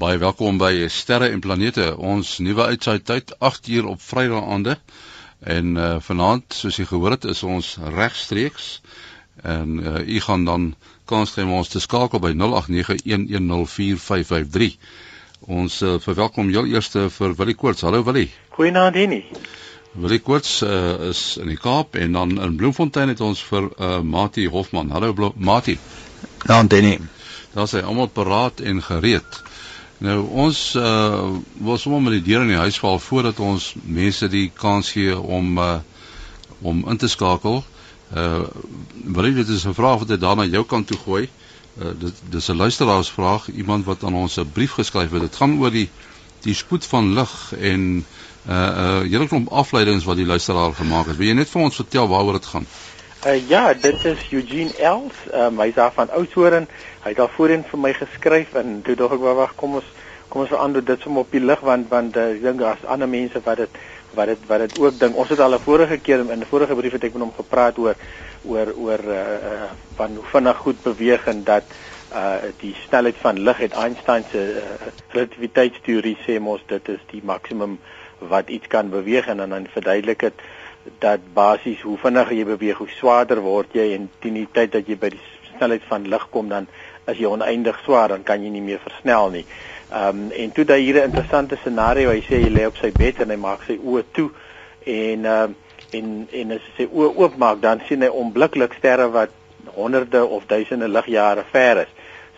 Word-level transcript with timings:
Baie 0.00 0.16
welkom 0.16 0.56
by 0.56 0.88
Sterre 0.88 1.28
en 1.28 1.44
Planete. 1.44 1.92
Ons 2.00 2.40
nuwe 2.40 2.72
uitsaaityd 2.72 3.36
8 3.44 3.68
uur 3.68 3.84
op 3.90 4.00
Vrydag 4.00 4.46
aande. 4.48 4.80
En 5.44 5.76
uh, 5.76 6.00
vanaand, 6.00 6.48
soos 6.56 6.80
jy 6.80 6.88
gehoor 6.88 7.12
het, 7.18 7.28
is 7.28 7.44
ons 7.44 7.76
regstreeks 7.98 8.80
en 9.44 9.76
uh, 9.76 10.00
u 10.00 10.16
gaan 10.24 10.48
dan 10.48 10.72
kans 11.04 11.28
kry 11.34 11.44
om 11.44 11.52
ons 11.58 11.68
te 11.68 11.76
skakel 11.84 12.16
by 12.24 12.32
0891104553. 12.32 14.80
Ons 15.58 15.84
uh, 15.84 16.00
verwelkom 16.00 16.48
jou 16.54 16.64
eerste 16.72 17.12
vir 17.18 17.36
Willie 17.42 17.58
Koorts. 17.60 17.84
Hallo 17.84 18.00
Willie. 18.08 18.32
Goeienaand 18.56 18.96
Henny. 18.96 19.20
Willie 20.00 20.24
Koorts 20.24 20.64
uh, 20.64 20.96
is 21.10 21.36
in 21.44 21.52
die 21.52 21.60
Kaap 21.60 21.92
en 22.00 22.16
dan 22.16 22.40
in 22.40 22.56
Bloemfontein 22.56 23.12
het 23.12 23.20
ons 23.20 23.44
vir 23.52 23.68
uh, 23.76 24.00
Mati 24.00 24.48
Hofman. 24.48 24.96
Hallo 24.96 25.12
Mati. 25.36 25.76
Ja, 26.48 26.64
Danny. 26.64 26.96
Daar 27.52 27.68
sê 27.68 27.84
almal 27.84 28.08
paraat 28.08 28.64
en 28.64 28.80
gereed. 28.88 29.49
Nou 30.00 30.20
ons 30.46 30.58
uh 30.80 31.32
wil 31.60 31.78
sommer 31.78 32.00
met 32.00 32.14
die 32.16 32.32
deur 32.32 32.46
in 32.46 32.54
die 32.54 32.60
huis 32.60 32.78
val 32.80 32.98
voordat 33.04 33.40
ons 33.44 33.74
mense 33.84 34.28
die 34.32 34.46
kans 34.62 34.92
gee 34.96 35.16
om 35.18 35.58
uh 35.58 35.76
om 36.60 36.80
in 36.88 36.96
te 37.00 37.08
skakel. 37.08 37.60
Uh 38.16 38.46
wil 39.04 39.28
jy 39.28 39.34
dit 39.42 39.48
is 39.48 39.66
'n 39.66 39.76
vraag 39.76 39.98
wat 40.00 40.10
ek 40.16 40.20
daarna 40.20 40.44
jou 40.48 40.64
kant 40.64 40.86
toe 40.88 40.96
gooi. 41.04 41.28
Uh 41.76 41.92
dit 41.98 42.22
dis 42.30 42.48
'n 42.48 42.56
luisteraarsvraag, 42.56 43.50
iemand 43.52 43.84
wat 43.84 44.04
aan 44.04 44.14
ons 44.14 44.38
'n 44.38 44.52
brief 44.52 44.72
geskryf 44.80 45.10
het. 45.10 45.20
Dit 45.20 45.36
gaan 45.36 45.58
oor 45.60 45.70
die 45.70 45.90
die 46.42 46.54
spoed 46.54 46.86
van 46.86 47.12
lig 47.14 47.52
en 47.60 48.04
uh 48.48 48.54
uh 48.54 49.00
hele 49.04 49.28
klomp 49.28 49.48
afleidings 49.52 50.04
wat 50.04 50.16
die 50.16 50.26
luisteraar 50.26 50.74
gemaak 50.74 51.06
het. 51.06 51.16
Wil 51.16 51.26
jy 51.26 51.34
net 51.34 51.48
vir 51.48 51.62
ons 51.62 51.76
vertel 51.76 52.08
waaroor 52.08 52.40
dit 52.40 52.46
gaan? 52.46 52.66
Uh 53.20 53.48
ja, 53.48 53.74
dit 53.74 54.04
is 54.04 54.20
Eugene 54.32 54.72
Els, 54.80 55.16
um, 55.36 55.58
hy's 55.60 55.74
daar 55.76 55.90
van 55.92 56.08
Oudtshoorn. 56.16 56.64
Hy 57.04 57.10
het 57.12 57.18
al 57.20 57.28
voorheen 57.34 57.66
vir 57.68 57.80
my 57.82 57.90
geskryf 57.92 58.54
en 58.56 58.78
toe 58.86 58.94
dog 58.96 59.12
ek 59.12 59.24
wag, 59.36 59.50
kom 59.60 59.74
ons 59.76 59.88
kom 60.30 60.40
ons 60.46 60.48
verander 60.48 60.80
dit 60.80 61.02
sommer 61.04 61.26
op 61.26 61.34
die 61.34 61.42
lig 61.42 61.60
want 61.66 61.90
want 61.92 62.16
uh, 62.16 62.30
ek 62.32 62.38
dink 62.46 62.62
as 62.64 62.86
ander 62.88 63.10
mense 63.12 63.42
wat 63.44 63.60
dit 63.60 63.76
wat 64.16 64.30
dit 64.32 64.46
wat 64.48 64.64
dit 64.64 64.78
ook 64.80 64.96
dink. 65.02 65.18
Ons 65.20 65.34
het 65.34 65.42
al 65.44 65.52
'n 65.52 65.60
vorige 65.66 65.98
keer 66.00 66.24
in 66.24 66.32
'n 66.32 66.48
vorige 66.48 66.78
brief 66.78 66.96
het 66.96 67.04
ek 67.04 67.12
met 67.12 67.22
hom 67.26 67.34
gepraat 67.36 67.78
oor 67.78 67.94
oor 68.48 68.72
oor 68.86 69.04
uh, 69.04 69.18
uh 69.50 69.68
van 70.00 70.16
hoe 70.16 70.24
vinnig 70.32 70.56
goed 70.56 70.82
beweeg 70.82 71.26
en 71.26 71.44
dat 71.44 71.64
uh 72.14 72.48
die 72.64 72.74
snelheid 72.86 73.20
van 73.20 73.42
lig 73.42 73.58
het 73.58 73.76
Einstein 73.76 74.24
se 74.30 74.40
uh, 74.64 74.88
relativiteitsteorie 75.12 76.16
sê 76.24 76.40
mos 76.40 76.64
dit 76.66 76.88
is 76.88 77.04
die 77.12 77.20
maksimum 77.22 77.76
wat 78.18 78.48
iets 78.48 78.66
kan 78.66 78.88
beweeg 78.88 79.28
en 79.28 79.44
dan 79.44 79.68
verduidelik 79.68 80.18
dit 80.20 80.40
dat 80.98 81.20
basies 81.34 81.82
hoe 81.82 81.98
vinniger 82.00 82.36
jy 82.36 82.44
beweeg, 82.44 82.78
hoe 82.78 82.88
swaarder 82.98 83.40
word 83.44 83.74
jy 83.76 83.92
en 83.94 84.08
teen 84.20 84.38
die 84.40 84.48
tyd 84.52 84.72
dat 84.72 84.88
jy 84.88 84.96
by 85.00 85.12
die 85.12 85.22
snelheid 85.56 85.84
van 85.88 86.08
lig 86.08 86.26
kom 86.32 86.48
dan 86.48 86.68
as 87.08 87.18
jy 87.18 87.28
oneindig 87.28 87.78
swaar 87.84 88.08
dan 88.14 88.22
kan 88.24 88.42
jy 88.42 88.52
nie 88.52 88.64
meer 88.64 88.80
versnel 88.84 89.30
nie. 89.30 89.44
Ehm 89.90 90.22
um, 90.26 90.30
en 90.30 90.52
toe 90.52 90.64
daai 90.64 90.80
hier 90.80 91.00
'n 91.00 91.10
interessante 91.10 91.56
scenario, 91.56 92.10
hy 92.10 92.22
sê 92.22 92.42
hy 92.42 92.50
lê 92.50 92.66
op 92.66 92.76
sy 92.76 92.92
bed 92.92 93.20
en 93.20 93.30
hy 93.30 93.36
maak 93.36 93.62
sy 93.66 93.76
oë 93.76 94.04
toe 94.12 94.30
en 94.86 95.24
ehm 95.24 95.50
uh, 95.50 95.68
en 95.98 96.28
en 96.32 96.52
as 96.54 96.66
hy 96.66 96.72
sy 96.76 96.86
oë 96.86 97.14
oopmaak 97.16 97.60
dan 97.60 97.80
sien 97.88 98.02
hy 98.02 98.08
onmiddellik 98.08 98.74
sterre 98.78 99.08
wat 99.10 99.30
honderde 99.74 100.24
of 100.24 100.46
duisende 100.46 100.88
ligjare 100.88 101.44
ver 101.50 101.82
is. 101.84 101.92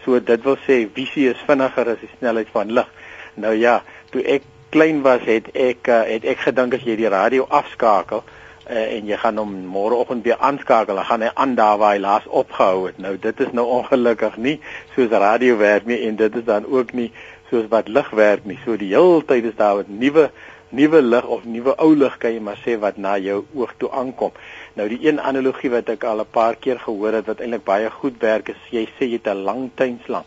So 0.05 0.21
dit 0.21 0.45
wil 0.45 0.57
sê 0.67 0.89
visie 0.95 1.29
is 1.31 1.45
vinniger 1.47 1.89
as 1.89 2.01
die 2.01 2.11
snelheid 2.19 2.49
van 2.53 2.73
lig. 2.73 2.89
Nou 3.35 3.55
ja, 3.55 3.83
toe 4.11 4.23
ek 4.23 4.43
klein 4.71 5.03
was 5.03 5.21
het 5.29 5.51
ek 5.55 5.89
uh, 5.89 6.03
het 6.09 6.25
ek 6.25 6.47
gedink 6.49 6.75
as 6.75 6.87
jy 6.89 6.97
die 6.97 7.13
radio 7.13 7.47
afskakel 7.49 8.25
uh, 8.71 8.97
en 8.97 9.07
jy 9.07 9.17
gaan 9.17 9.39
hom 9.39 9.53
môreoggend 9.73 10.25
weer 10.25 10.39
aanskakel. 10.39 10.99
Dan 11.01 11.09
gaan 11.11 11.27
hy 11.27 11.31
aan 11.35 11.55
daar 11.59 11.79
waar 11.79 11.95
hy 11.97 12.03
laas 12.03 12.27
opgehou 12.27 12.87
het. 12.87 12.99
Nou 13.03 13.17
dit 13.19 13.41
is 13.41 13.53
nou 13.53 13.67
ongelukkig 13.81 14.37
nie 14.37 14.59
soos 14.95 15.11
radio 15.11 15.57
werk 15.57 15.87
nie 15.87 16.03
en 16.09 16.17
dit 16.17 16.37
is 16.37 16.45
dan 16.45 16.67
ook 16.67 16.93
nie 16.93 17.11
soos 17.51 17.69
wat 17.73 17.89
lig 17.89 18.11
werk 18.11 18.45
nie. 18.49 18.59
So 18.65 18.77
die 18.81 18.93
hele 18.95 19.23
tyd 19.27 19.45
is 19.45 19.57
daar 19.57 19.85
'n 19.85 19.99
nuwe 19.99 20.31
nuwe 20.73 21.03
lig 21.03 21.27
of 21.27 21.45
nuwe 21.45 21.75
ou 21.85 21.95
lig 21.95 22.15
kan 22.19 22.33
jy 22.33 22.41
maar 22.41 22.61
sê 22.65 22.79
wat 22.81 22.97
na 22.97 23.19
jou 23.19 23.45
oog 23.55 23.75
toe 23.79 23.91
aankom. 23.91 24.33
Nou 24.75 24.89
die 24.89 25.01
een 25.05 25.21
analogie 25.21 25.71
wat 25.71 25.89
ek 25.89 26.05
al 26.05 26.21
'n 26.21 26.31
paar 26.31 26.57
keer 26.57 26.79
gehoor 26.79 27.13
het 27.13 27.27
wat 27.27 27.41
eintlik 27.41 27.65
baie 27.65 27.91
goed 27.91 28.17
werk 28.21 28.49
is 28.49 28.63
jy 28.71 28.87
sê 28.99 29.05
jy 29.05 29.21
het 29.21 29.29
'n 29.29 29.45
lang 29.45 29.71
tuinslang 29.75 30.25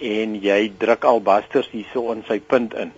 en 0.00 0.34
jy 0.42 0.72
druk 0.78 1.04
albasters 1.04 1.68
hierso 1.70 2.12
in 2.12 2.24
sy 2.28 2.40
punt 2.40 2.74
in. 2.74 2.92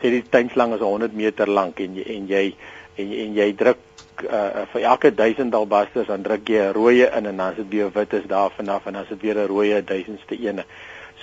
Sê 0.00 0.10
die 0.10 0.22
tuinslang 0.22 0.74
is 0.74 0.80
100 0.80 1.12
meter 1.12 1.46
lank 1.46 1.80
en 1.80 1.94
jy 1.94 2.04
en 2.16 2.26
jy 2.26 2.54
en 2.96 3.10
jy, 3.10 3.26
en 3.26 3.34
jy 3.34 3.52
druk 3.52 3.78
uh, 4.22 4.64
vir 4.72 4.82
elke 4.82 5.10
1000 5.14 5.54
albasters 5.54 6.06
dan 6.06 6.22
druk 6.22 6.48
jy 6.48 6.60
'n 6.62 6.72
rooi 6.72 7.02
in 7.02 7.26
en 7.26 7.36
dan 7.36 7.50
is 7.50 7.56
dit 7.56 7.68
weer 7.68 7.90
wit 7.94 8.12
is 8.12 8.26
daar 8.26 8.50
vanaf 8.56 8.86
en 8.86 8.92
dan 8.92 9.02
is 9.02 9.08
dit 9.08 9.20
weer 9.20 9.38
'n 9.38 9.46
rooi 9.46 9.82
1000ste 9.82 10.38
ene. 10.40 10.64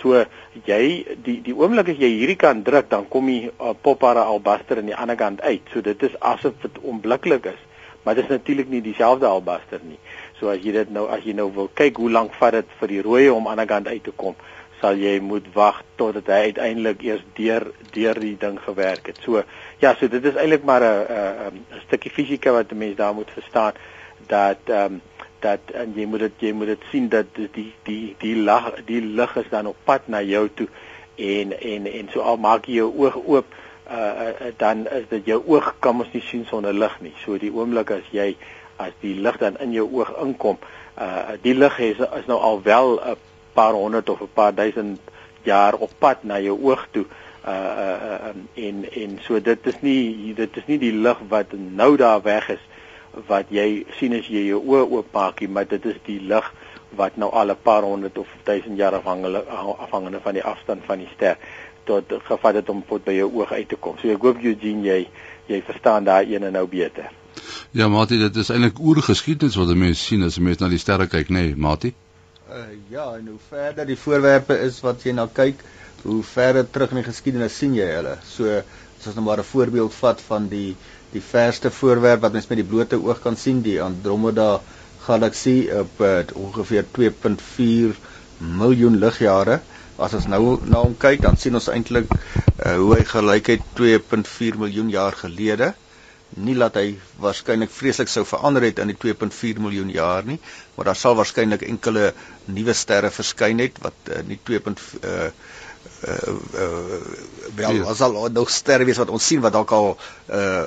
So 0.01 0.25
jy 0.65 1.05
die 1.23 1.41
die 1.41 1.55
oomblik 1.55 1.89
as 1.89 1.97
jy 1.97 2.09
hierdie 2.09 2.35
kan 2.35 2.63
druk 2.63 2.89
dan 2.89 3.07
kom 3.07 3.25
die 3.25 3.51
uh, 3.59 3.73
poppare 3.81 4.19
albaster 4.19 4.77
aan 4.77 4.85
die 4.85 4.95
ander 4.95 5.15
kant 5.15 5.41
uit. 5.41 5.61
So 5.73 5.81
dit 5.81 6.03
is 6.03 6.19
asof 6.19 6.53
dit 6.61 6.79
onmiddellik 6.81 7.45
is. 7.45 7.61
Maar 8.03 8.15
dit 8.15 8.23
is 8.23 8.29
natuurlik 8.29 8.69
nie 8.69 8.81
dieselfde 8.81 9.25
albaster 9.25 9.79
nie. 9.83 9.99
So 10.39 10.49
as 10.49 10.63
jy 10.63 10.71
dit 10.71 10.89
nou 10.89 11.07
as 11.09 11.23
jy 11.23 11.33
nou 11.33 11.51
wil 11.53 11.69
kyk 11.73 11.97
hoe 11.97 12.09
lank 12.11 12.33
vat 12.33 12.51
dit 12.51 12.65
vir 12.79 12.87
die 12.87 13.01
rooi 13.01 13.29
om 13.29 13.35
aan 13.37 13.43
die 13.43 13.49
ander 13.51 13.67
kant 13.67 13.87
uit 13.87 14.03
te 14.03 14.11
kom 14.11 14.35
sal 14.81 14.97
jy 14.97 15.19
moet 15.21 15.45
wag 15.53 15.83
totdat 15.99 16.29
hy 16.33 16.39
uiteindelik 16.49 17.03
eers 17.05 17.21
deur 17.37 17.67
deur 17.93 18.19
die 18.19 18.37
ding 18.41 18.57
gewerk 18.65 19.11
het. 19.11 19.21
So 19.21 19.43
ja, 19.81 19.95
so 19.97 20.07
dit 20.07 20.25
is 20.25 20.37
eintlik 20.37 20.63
maar 20.63 20.81
'n 20.81 21.57
'n 21.57 21.81
stukkie 21.85 22.11
fisika 22.11 22.51
wat 22.51 22.71
'n 22.71 22.77
mens 22.77 22.95
daar 22.95 23.13
moet 23.13 23.31
verstaan 23.31 23.73
dat 24.27 24.57
ehm 24.65 24.93
um, 24.93 25.01
dat 25.39 25.59
en 25.73 25.93
jy 25.95 26.05
moet 26.05 26.19
dit 26.19 26.31
jy 26.37 26.51
moet 26.53 26.67
dit 26.67 26.83
sien 26.91 27.09
dat 27.09 27.25
die 27.35 27.73
die 27.83 28.15
die 28.19 28.35
lag 28.35 28.73
die 28.85 29.01
lig 29.01 29.35
is 29.35 29.49
dan 29.49 29.67
op 29.67 29.77
pad 29.83 30.07
na 30.07 30.21
jou 30.21 30.49
toe 30.53 30.67
en 31.15 31.59
en 31.59 31.85
en 31.85 32.09
so 32.13 32.19
al 32.19 32.37
maak 32.37 32.65
jy 32.65 32.73
jou 32.73 32.93
oog 32.97 33.17
oop 33.25 33.45
uh, 33.91 33.97
uh 33.97 34.51
dan 34.57 34.87
is 34.87 35.07
dit 35.09 35.25
jou 35.25 35.41
oog 35.45 35.75
kan 35.79 35.95
mos 35.95 36.11
nie 36.13 36.21
sien 36.21 36.45
sonder 36.45 36.73
lig 36.73 37.01
nie. 37.01 37.13
So 37.25 37.37
die 37.37 37.51
oomblik 37.53 37.91
as 37.91 38.07
jy 38.11 38.35
as 38.77 38.93
die 38.99 39.15
lig 39.15 39.37
dan 39.37 39.57
in 39.57 39.71
jou 39.71 39.89
oog 39.91 40.13
inkom, 40.21 40.57
uh 40.97 41.33
die 41.41 41.53
lig 41.53 41.79
is 41.79 41.99
is 41.99 42.25
nou 42.27 42.39
al 42.39 42.61
wel 42.63 42.99
'n 42.99 43.17
paar 43.53 43.73
honderd 43.73 44.09
of 44.09 44.21
'n 44.21 44.33
paar 44.33 44.55
duisend 44.55 44.99
jaar 45.43 45.73
op 45.73 45.91
pad 45.99 46.23
na 46.23 46.39
jou 46.39 46.59
oog 46.61 46.87
toe 46.91 47.05
uh 47.05 47.30
uh, 47.45 47.51
uh 47.51 48.65
en 48.65 48.85
en 48.91 49.19
so 49.27 49.39
dit 49.41 49.67
is 49.67 49.81
nie 49.81 50.33
dit 50.33 50.57
is 50.57 50.67
nie 50.67 50.77
die 50.77 50.93
lig 50.93 51.17
wat 51.29 51.53
nou 51.53 51.95
daar 51.97 52.21
weg 52.21 52.49
is 52.49 52.63
wat 53.27 53.49
jy 53.49 53.85
sien 53.99 54.13
as 54.13 54.27
jy 54.27 54.45
jou 54.47 54.61
oë 54.61 54.85
oopmaak 54.97 55.41
nie 55.41 55.49
maar 55.49 55.67
dit 55.67 55.85
is 55.85 55.97
die 56.05 56.19
lig 56.19 56.51
wat 56.95 57.17
nou 57.17 57.31
al 57.31 57.51
'n 57.51 57.61
paar 57.63 57.83
honderd 57.83 58.17
of 58.17 58.27
duisend 58.43 58.77
jaar 58.77 58.93
afhangende 58.93 59.43
afhangende 59.77 60.19
van 60.19 60.33
die 60.33 60.43
afstand 60.43 60.81
van 60.85 60.97
die 60.97 61.09
ster 61.15 61.37
tot 61.83 62.13
gevat 62.23 62.53
het 62.55 62.69
om 62.69 62.83
tot 62.87 63.03
by 63.03 63.15
jou 63.17 63.31
oog 63.33 63.51
uit 63.51 63.69
te 63.69 63.75
kom. 63.75 63.97
So 63.97 64.11
ek 64.13 64.21
hoop 64.21 64.43
Eugene 64.43 64.85
jy 64.85 65.07
jy 65.47 65.61
verstaan 65.67 66.05
daai 66.07 66.35
ene 66.35 66.51
nou 66.51 66.67
beter. 66.67 67.09
Ja, 67.71 67.87
Mati, 67.87 68.17
dit 68.17 68.35
is 68.35 68.49
eintlik 68.53 68.79
oorgeskiedenis 68.79 69.57
wat 69.59 69.73
mense 69.75 70.03
sien 70.03 70.23
as 70.23 70.37
mense 70.39 70.63
na 70.63 70.69
die 70.71 70.79
sterre 70.79 71.07
kyk, 71.07 71.29
nê, 71.29 71.43
nee, 71.51 71.55
Mati? 71.55 71.93
Uh, 72.51 72.63
ja, 72.91 73.05
en 73.15 73.27
hoe 73.27 73.39
verder 73.49 73.87
die 73.87 73.97
voorwerpe 73.97 74.57
is 74.59 74.79
wat 74.85 75.03
jy 75.03 75.13
na 75.15 75.27
kyk, 75.33 75.63
hoe 76.03 76.21
verder 76.23 76.67
terug 76.69 76.93
in 76.93 77.01
die 77.01 77.07
geskiedenis 77.07 77.57
sien 77.61 77.75
jy 77.77 77.87
hulle. 77.95 78.17
So 78.27 78.49
as 78.57 79.07
ons 79.09 79.17
nou 79.17 79.25
maar 79.25 79.41
'n 79.43 79.49
voorbeeld 79.51 79.93
vat 79.93 80.21
van 80.27 80.47
die 80.49 80.75
die 81.11 81.21
verste 81.21 81.71
voorwerp 81.71 82.21
wat 82.21 82.33
mens 82.33 82.47
met 82.47 82.57
die 82.61 82.67
blote 82.67 82.95
oog 82.95 83.19
kan 83.21 83.35
sien, 83.35 83.61
die 83.61 83.81
Andromeda 83.81 84.61
galaksie 85.05 85.67
op 85.79 85.99
uh, 85.99 86.21
ongeveer 86.35 86.85
2.4 86.97 87.97
miljoen 88.37 88.97
ligjare. 88.99 89.59
As 89.97 90.13
ons 90.13 90.27
nou 90.27 90.59
na 90.65 90.79
hom 90.85 90.95
kyk, 90.97 91.21
dan 91.21 91.37
sien 91.37 91.55
ons 91.55 91.67
eintlik 91.67 92.07
uh, 92.13 92.75
hoe 92.77 92.95
hy 92.95 93.03
gelyk 93.03 93.47
het 93.47 93.61
2.4 93.81 94.57
miljoen 94.57 94.89
jaar 94.89 95.11
gelede 95.11 95.73
nie 96.39 96.55
laat 96.55 96.77
hy 96.79 96.85
waarskynlik 97.19 97.71
vreeslik 97.75 98.07
sou 98.11 98.23
verander 98.27 98.63
het 98.63 98.79
in 98.79 98.91
die 98.93 98.97
2.4 98.99 99.59
miljoen 99.59 99.89
jaar 99.91 100.23
nie, 100.27 100.37
maar 100.75 100.91
daar 100.91 100.99
sal 100.99 101.17
waarskynlik 101.19 101.65
enkele 101.67 102.11
nuwe 102.47 102.75
sterre 102.77 103.11
verskyn 103.11 103.59
het 103.59 103.81
wat 103.83 104.11
uh, 104.11 104.21
nie 104.27 104.39
2. 104.47 104.61
uh 105.03 105.31
uh, 106.07 106.35
uh 106.55 107.01
wel 107.55 107.87
as 107.89 108.01
al 108.01 108.29
nog 108.31 108.49
sterre 108.49 108.85
wees 108.85 108.97
wat 109.01 109.09
ons 109.09 109.25
sien 109.27 109.41
wat 109.41 109.53
dalk 109.53 109.71
al 109.71 109.97
uh 110.29 110.65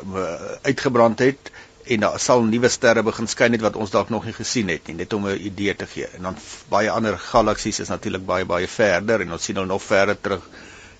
uitgebrand 0.62 1.19
het 1.19 1.50
en 1.84 2.00
daar 2.00 2.20
sal 2.20 2.43
nuwe 2.49 2.69
sterre 2.69 3.02
begin 3.05 3.28
skyn 3.28 3.56
het 3.56 3.64
wat 3.64 3.76
ons 3.76 3.90
dalk 3.93 4.08
nog 4.12 4.25
nie 4.25 4.34
gesien 4.37 4.70
het 4.72 4.87
nie 4.88 4.96
net 5.02 5.12
om 5.12 5.26
'n 5.28 5.40
idee 5.50 5.76
te 5.76 5.87
gee. 5.87 6.06
En 6.16 6.22
dan 6.22 6.37
baie 6.69 6.90
ander 6.90 7.19
galaksies 7.19 7.81
is 7.81 7.88
natuurlik 7.88 8.25
baie 8.26 8.44
baie 8.44 8.69
verder 8.69 9.20
en 9.20 9.32
ons 9.32 9.44
sien 9.44 9.56
hulle 9.56 9.66
nog 9.66 9.82
verder 9.82 10.20
terug 10.20 10.49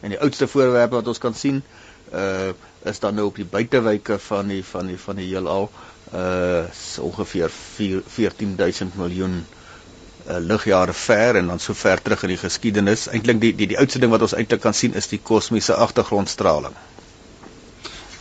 en 0.01 0.09
die 0.09 0.21
oudste 0.21 0.49
voorwerpe 0.49 0.95
wat 0.95 1.09
ons 1.09 1.19
kan 1.19 1.35
sien. 1.35 1.63
Uh 2.13 2.53
is 2.85 2.99
dan 3.01 3.15
nou 3.15 3.27
op 3.27 3.37
die 3.37 3.49
buitewyke 3.49 4.19
van 4.19 4.49
die 4.49 4.65
van 4.65 4.87
die 4.87 4.99
van 4.99 5.17
die 5.17 5.29
heelal. 5.29 5.71
Uh 6.13 6.65
so 6.73 7.03
ongeveer 7.03 7.51
4 7.51 8.03
14000 8.07 8.97
miljoen 8.97 9.47
uh, 10.29 10.37
ligjare 10.41 10.93
ver 10.93 11.37
en 11.37 11.47
dan 11.47 11.59
so 11.61 11.75
ver 11.75 12.03
terug 12.03 12.23
in 12.23 12.29
die 12.35 12.39
geskiedenis. 12.41 13.09
Eintlik 13.09 13.41
die 13.41 13.55
die 13.55 13.67
die 13.75 13.79
oudste 13.79 13.99
ding 13.99 14.11
wat 14.13 14.23
ons 14.23 14.35
eintlik 14.35 14.61
kan 14.61 14.75
sien 14.75 14.95
is 14.95 15.09
die 15.09 15.21
kosmiese 15.23 15.75
agtergrondstraling. 15.75 16.75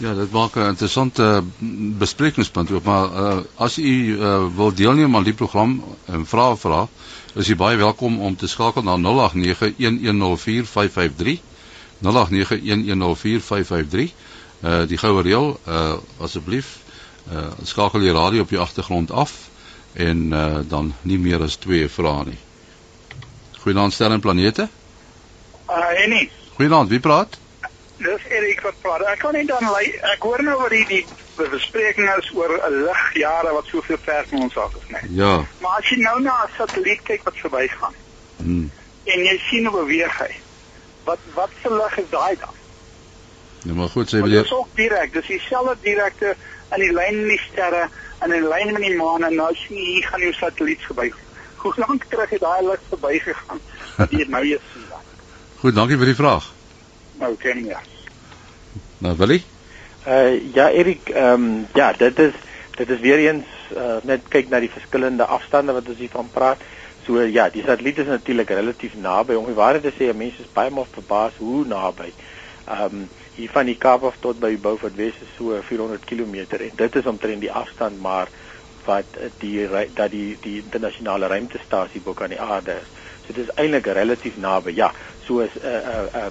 Ja, 0.01 0.13
dit 0.13 0.31
maak 0.31 0.55
'n 0.55 0.67
interessante 0.73 1.43
besprekingspunt 1.97 2.71
ook, 2.71 2.83
maar 2.83 3.11
uh, 3.11 3.37
as 3.55 3.77
u 3.77 4.17
uh, 4.17 4.45
wil 4.55 4.73
deelneem 4.73 5.15
aan 5.15 5.23
die 5.23 5.33
program 5.33 5.83
en 6.05 6.25
vra 6.25 6.55
vra, 6.55 6.87
is 7.33 7.47
u 7.47 7.55
baie 7.55 7.77
welkom 7.77 8.21
om 8.21 8.35
te 8.35 8.47
skakel 8.47 8.83
na 8.83 8.97
0891104553 8.97 9.01
0891104553. 12.03 12.09
Uh 14.63 14.87
die 14.87 14.97
goue 14.97 15.21
reël, 15.21 15.59
uh 15.67 15.93
asseblief, 16.19 16.77
uh 17.31 17.47
skakel 17.63 17.99
die 17.99 18.11
radio 18.11 18.41
op 18.41 18.49
die 18.49 18.59
agtergrond 18.59 19.11
af 19.11 19.51
en 19.93 20.31
uh 20.33 20.59
dan 20.69 20.93
nie 21.01 21.19
meer 21.19 21.41
as 21.41 21.55
twee 21.55 21.89
vrae 21.89 22.25
nie. 22.25 22.39
Goeienaand 23.63 23.93
sterre 23.93 24.13
en 24.13 24.19
planete. 24.19 24.67
Uh 25.69 26.03
Annie. 26.03 26.31
Goeienaand, 26.55 26.89
wie 26.89 26.99
praat? 26.99 27.37
Dis 27.97 28.25
Erik 28.29 28.61
wat 28.61 28.79
praat. 28.81 29.01
Ek 29.13 29.19
kan 29.19 29.33
nie 29.33 29.45
dan 29.45 29.63
lei. 29.71 29.85
Ek 30.13 30.21
hoor 30.25 30.43
nou 30.43 30.57
oor 30.61 30.73
hierdie 30.73 31.05
bespreking 31.37 32.09
is 32.17 32.31
oor 32.33 32.51
'n 32.69 32.83
ligjare 32.83 33.53
wat 33.53 33.65
soveel 33.65 33.97
ver 34.01 34.25
van 34.29 34.41
ons 34.41 34.57
af 34.57 34.73
is, 34.75 34.87
né? 34.89 34.99
Ja. 35.09 35.45
Maar 35.61 35.77
as 35.79 35.89
jy 35.89 35.97
nou 36.01 36.21
na 36.21 36.43
'n 36.43 36.49
satelliet 36.57 37.01
kyk 37.03 37.23
wat 37.23 37.37
verbygaan 37.37 37.93
Hmm. 38.37 38.71
en 39.03 39.19
jy 39.23 39.37
sien 39.49 39.65
hoe 39.65 39.79
beweeg 39.79 40.17
hy. 40.19 40.31
Wat 41.03 41.19
wat 41.33 41.49
se 41.61 41.69
lig 41.73 41.97
is 41.97 42.09
daai 42.09 42.35
dan? 42.39 42.55
Nou 43.63 43.77
maar 43.77 43.89
goed, 43.89 44.07
sê 44.09 44.17
meneer. 44.19 44.43
Dit 44.43 44.45
is 44.45 44.53
ook 44.53 44.75
direk. 44.75 45.13
Dis 45.13 45.25
dieselfde 45.27 45.77
direkte 45.81 46.35
in 46.75 46.79
die 46.79 46.91
lyn 46.93 47.19
met 47.21 47.37
die 47.37 47.41
sterre 47.51 47.89
en 48.23 48.33
in 48.33 48.47
lyn 48.47 48.73
met 48.73 48.85
die 48.85 48.95
maan 48.97 49.23
en 49.27 49.35
nou 49.35 49.51
sien 49.55 49.77
jy 49.77 49.85
hier 49.95 50.09
gaan 50.09 50.23
jou 50.23 50.33
satelliet 50.37 50.83
verby. 50.87 51.09
Hoe 51.63 51.73
lank 51.79 52.05
terug 52.11 52.29
het 52.29 52.43
daai 52.43 52.67
lig 52.67 52.85
verbygegaan? 52.89 53.63
Jy 54.11 54.27
nou 54.31 54.43
jy 54.47 54.59
sien 54.71 54.85
dan. 54.89 55.09
Goed, 55.63 55.75
dankie 55.75 55.97
vir 55.99 56.11
die 56.11 56.19
vraag. 56.19 56.49
Nou 57.21 57.33
ken 57.39 57.65
jy. 57.67 57.81
Nou 59.03 59.15
Willie? 59.19 59.43
Uh 60.07 60.39
ja 60.55 60.69
Erik, 60.71 61.09
ehm 61.09 61.65
ja, 61.73 61.93
dit 61.99 62.19
is 62.19 62.33
dit 62.77 62.89
is 62.89 62.99
weer 62.99 63.21
eens 63.27 63.49
uh, 63.77 63.99
net 64.03 64.25
kyk 64.33 64.49
na 64.49 64.59
die 64.59 64.71
verskillende 64.71 65.25
afstande 65.29 65.75
wat 65.75 65.87
ons 65.87 66.01
hiervan 66.01 66.29
praat. 66.33 66.63
So 67.05 67.21
ja, 67.21 67.49
die 67.51 67.63
satelliet 67.63 67.99
is 68.01 68.09
natuurlik 68.09 68.49
relatief 68.49 68.95
naby. 68.95 69.35
Om 69.35 69.51
die 69.51 69.57
waarheid 69.57 69.83
te 69.83 69.93
sê, 69.95 70.09
mense 70.15 70.41
is 70.41 70.55
baie 70.55 70.71
maal 70.71 70.87
verbaas 70.91 71.37
hoe 71.39 71.65
naby. 71.67 72.11
Ehm 72.65 73.03
um, 73.03 73.03
hier 73.35 73.49
van 73.49 73.65
die 73.65 73.77
Kaap 73.77 74.03
af 74.03 74.17
tot 74.21 74.39
by 74.39 74.55
Beaufort 74.61 74.95
Wes 74.95 75.15
is 75.21 75.31
so 75.37 75.57
400 75.61 76.05
km 76.05 76.35
en 76.59 76.75
dit 76.75 76.95
is 76.95 77.05
omtrent 77.09 77.41
die 77.41 77.51
afstand 77.51 78.01
maar 78.01 78.29
wat 78.85 79.17
eh, 79.19 79.29
die 79.39 79.67
dat 79.95 80.11
die 80.11 80.37
die 80.41 80.57
internasionale 80.61 81.27
ruimtestasie 81.27 82.01
bo 82.01 82.13
kan 82.13 82.29
die 82.33 82.41
aarde 82.41 82.77
is. 82.81 82.89
So 83.25 83.33
dit 83.33 83.45
is 83.45 83.53
eintlik 83.55 83.87
relatief 83.95 84.37
naby. 84.37 84.75
Ja, 84.75 84.91
soos 85.25 85.55
uh 85.63 85.79
uh 85.93 86.05
uh, 86.19 86.27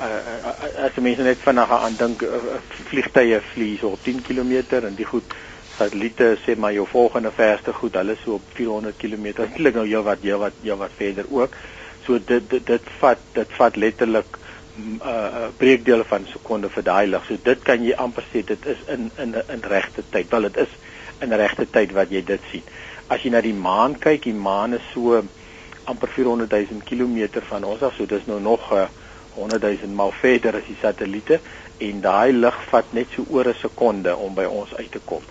uh, 0.00 0.10
uh 0.50 0.84
as 0.88 0.98
mense 0.98 1.22
net 1.22 1.38
vinnig 1.44 1.70
aan 1.78 1.96
dink 1.98 2.24
uh, 2.26 2.34
uh, 2.34 2.58
vliegtye 2.90 3.40
vlieg 3.52 3.80
so 3.80 3.94
op 3.94 4.02
10 4.02 4.22
km 4.26 4.82
en 4.82 4.98
die 4.98 5.06
goed 5.06 5.36
satelliete 5.78 6.34
sê 6.44 6.56
maar 6.58 6.74
jou 6.74 6.86
volgende 6.86 7.30
verste 7.32 7.72
goed, 7.72 7.94
hulle 7.96 8.16
so 8.24 8.34
op 8.40 8.50
400 8.58 8.98
km. 8.98 9.32
Natuurlik 9.38 9.78
nou 9.78 9.86
jou 9.88 10.02
wat 10.04 10.26
jou 10.26 10.38
wat 10.42 10.58
jou 10.62 10.78
wat 10.78 10.98
verder 10.98 11.30
ook. 11.30 11.56
So 12.06 12.18
dit 12.18 12.50
dit, 12.50 12.66
dit 12.66 12.94
vat 13.00 13.18
dit 13.32 13.58
vat 13.58 13.76
letterlik 13.76 14.36
'n 14.36 14.41
uh, 14.78 15.08
uh, 15.08 15.48
breekdele 15.56 16.04
van 16.04 16.22
'n 16.22 16.32
sekonde 16.32 16.68
vir 16.68 16.82
daai 16.82 17.06
lig. 17.06 17.24
So 17.26 17.36
dit 17.42 17.62
kan 17.62 17.84
jy 17.84 17.94
amper 17.94 18.24
sê 18.32 18.44
dit 18.44 18.66
is 18.66 18.78
in 18.88 19.10
in 19.18 19.34
in 19.48 19.62
regte 19.62 20.02
tyd. 20.10 20.30
Wel 20.30 20.42
dit 20.42 20.56
is 20.56 20.72
in 21.20 21.32
regte 21.32 21.66
tyd 21.70 21.92
wat 21.92 22.10
jy 22.10 22.24
dit 22.24 22.40
sien. 22.50 22.62
As 23.06 23.22
jy 23.22 23.30
na 23.30 23.40
die 23.40 23.54
maan 23.54 23.98
kyk, 23.98 24.22
die 24.22 24.34
maan 24.34 24.74
is 24.74 24.86
so 24.92 25.22
amper 25.84 26.08
400 26.08 26.50
000 26.70 26.80
km 26.84 27.40
van 27.48 27.64
ons 27.64 27.82
af, 27.82 27.94
so 27.96 28.06
dis 28.06 28.26
nou 28.26 28.40
nog 28.40 28.72
uh, 28.72 28.86
100 29.34 29.62
000 29.62 29.94
maal 29.94 30.12
verder 30.12 30.56
as 30.56 30.66
die 30.68 30.78
satelliete 30.80 31.40
en 31.78 32.00
daai 32.00 32.32
lig 32.32 32.58
vat 32.70 32.92
net 32.92 33.08
so 33.14 33.24
oor 33.30 33.48
'n 33.48 33.54
sekonde 33.54 34.16
om 34.16 34.34
by 34.34 34.44
ons 34.44 34.74
uit 34.74 34.90
te 34.92 35.00
kom. 35.04 35.22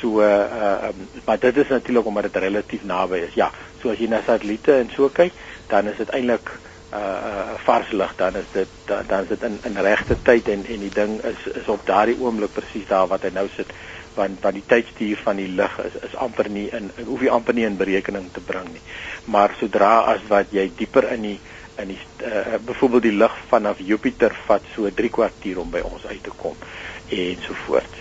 So 0.00 0.20
uh, 0.20 0.26
uh 0.26 0.88
um, 0.88 1.08
maar 1.24 1.38
dit 1.38 1.56
is 1.56 1.68
natuurlik 1.68 2.06
omdat 2.06 2.22
dit 2.22 2.36
relatief 2.36 2.84
naby 2.84 3.16
is. 3.16 3.34
Ja, 3.34 3.50
so 3.82 3.90
as 3.90 3.98
jy 3.98 4.08
na 4.08 4.20
satelliete 4.26 4.72
en 4.72 4.90
so 4.94 5.08
kyk, 5.08 5.32
dan 5.68 5.86
is 5.86 5.96
dit 5.96 6.10
eintlik 6.10 6.50
uh 6.94 7.54
vars 7.64 7.90
lig, 7.90 8.12
dan 8.16 8.36
is 8.36 8.48
dit 8.52 8.68
dan, 8.86 9.04
dan 9.08 9.22
is 9.22 9.28
dit 9.28 9.42
in 9.42 9.58
in 9.62 9.76
regte 9.86 10.16
tyd 10.22 10.48
en 10.48 10.66
en 10.66 10.80
die 10.80 10.94
ding 10.94 11.16
is 11.24 11.46
is 11.54 11.68
op 11.72 11.86
daardie 11.86 12.18
oomblik 12.20 12.52
presies 12.52 12.86
daar 12.88 13.08
wat 13.08 13.22
hy 13.22 13.32
nou 13.34 13.48
sit 13.56 13.72
want 14.14 14.42
want 14.42 14.54
die 14.54 14.66
tydstuur 14.66 15.22
van 15.24 15.40
die 15.40 15.48
lig 15.48 15.78
is 15.86 15.96
is 16.08 16.14
amper 16.26 16.50
nie 16.50 16.68
in, 16.76 16.90
hoef 17.06 17.24
jy 17.24 17.32
amper 17.34 17.56
nie 17.56 17.66
in 17.66 17.78
berekening 17.80 18.28
te 18.32 18.40
bring 18.40 18.68
nie. 18.72 18.82
Maar 19.24 19.56
sodra 19.60 19.94
as 20.14 20.22
wat 20.28 20.52
jy 20.54 20.68
dieper 20.78 21.08
in 21.16 21.26
die 21.30 21.38
in 21.82 21.90
die 21.90 21.98
uh, 22.22 22.60
byvoorbeeld 22.66 23.08
die 23.08 23.16
lig 23.18 23.34
vanaf 23.50 23.80
Jupiter 23.82 24.36
vat 24.46 24.62
so 24.74 24.90
3 24.90 25.10
kwartier 25.10 25.58
om 25.58 25.70
by 25.70 25.82
ons 25.82 26.06
uit 26.06 26.22
te 26.22 26.34
kom 26.38 26.54
en 27.10 27.42
so 27.46 27.58
voort. 27.66 27.98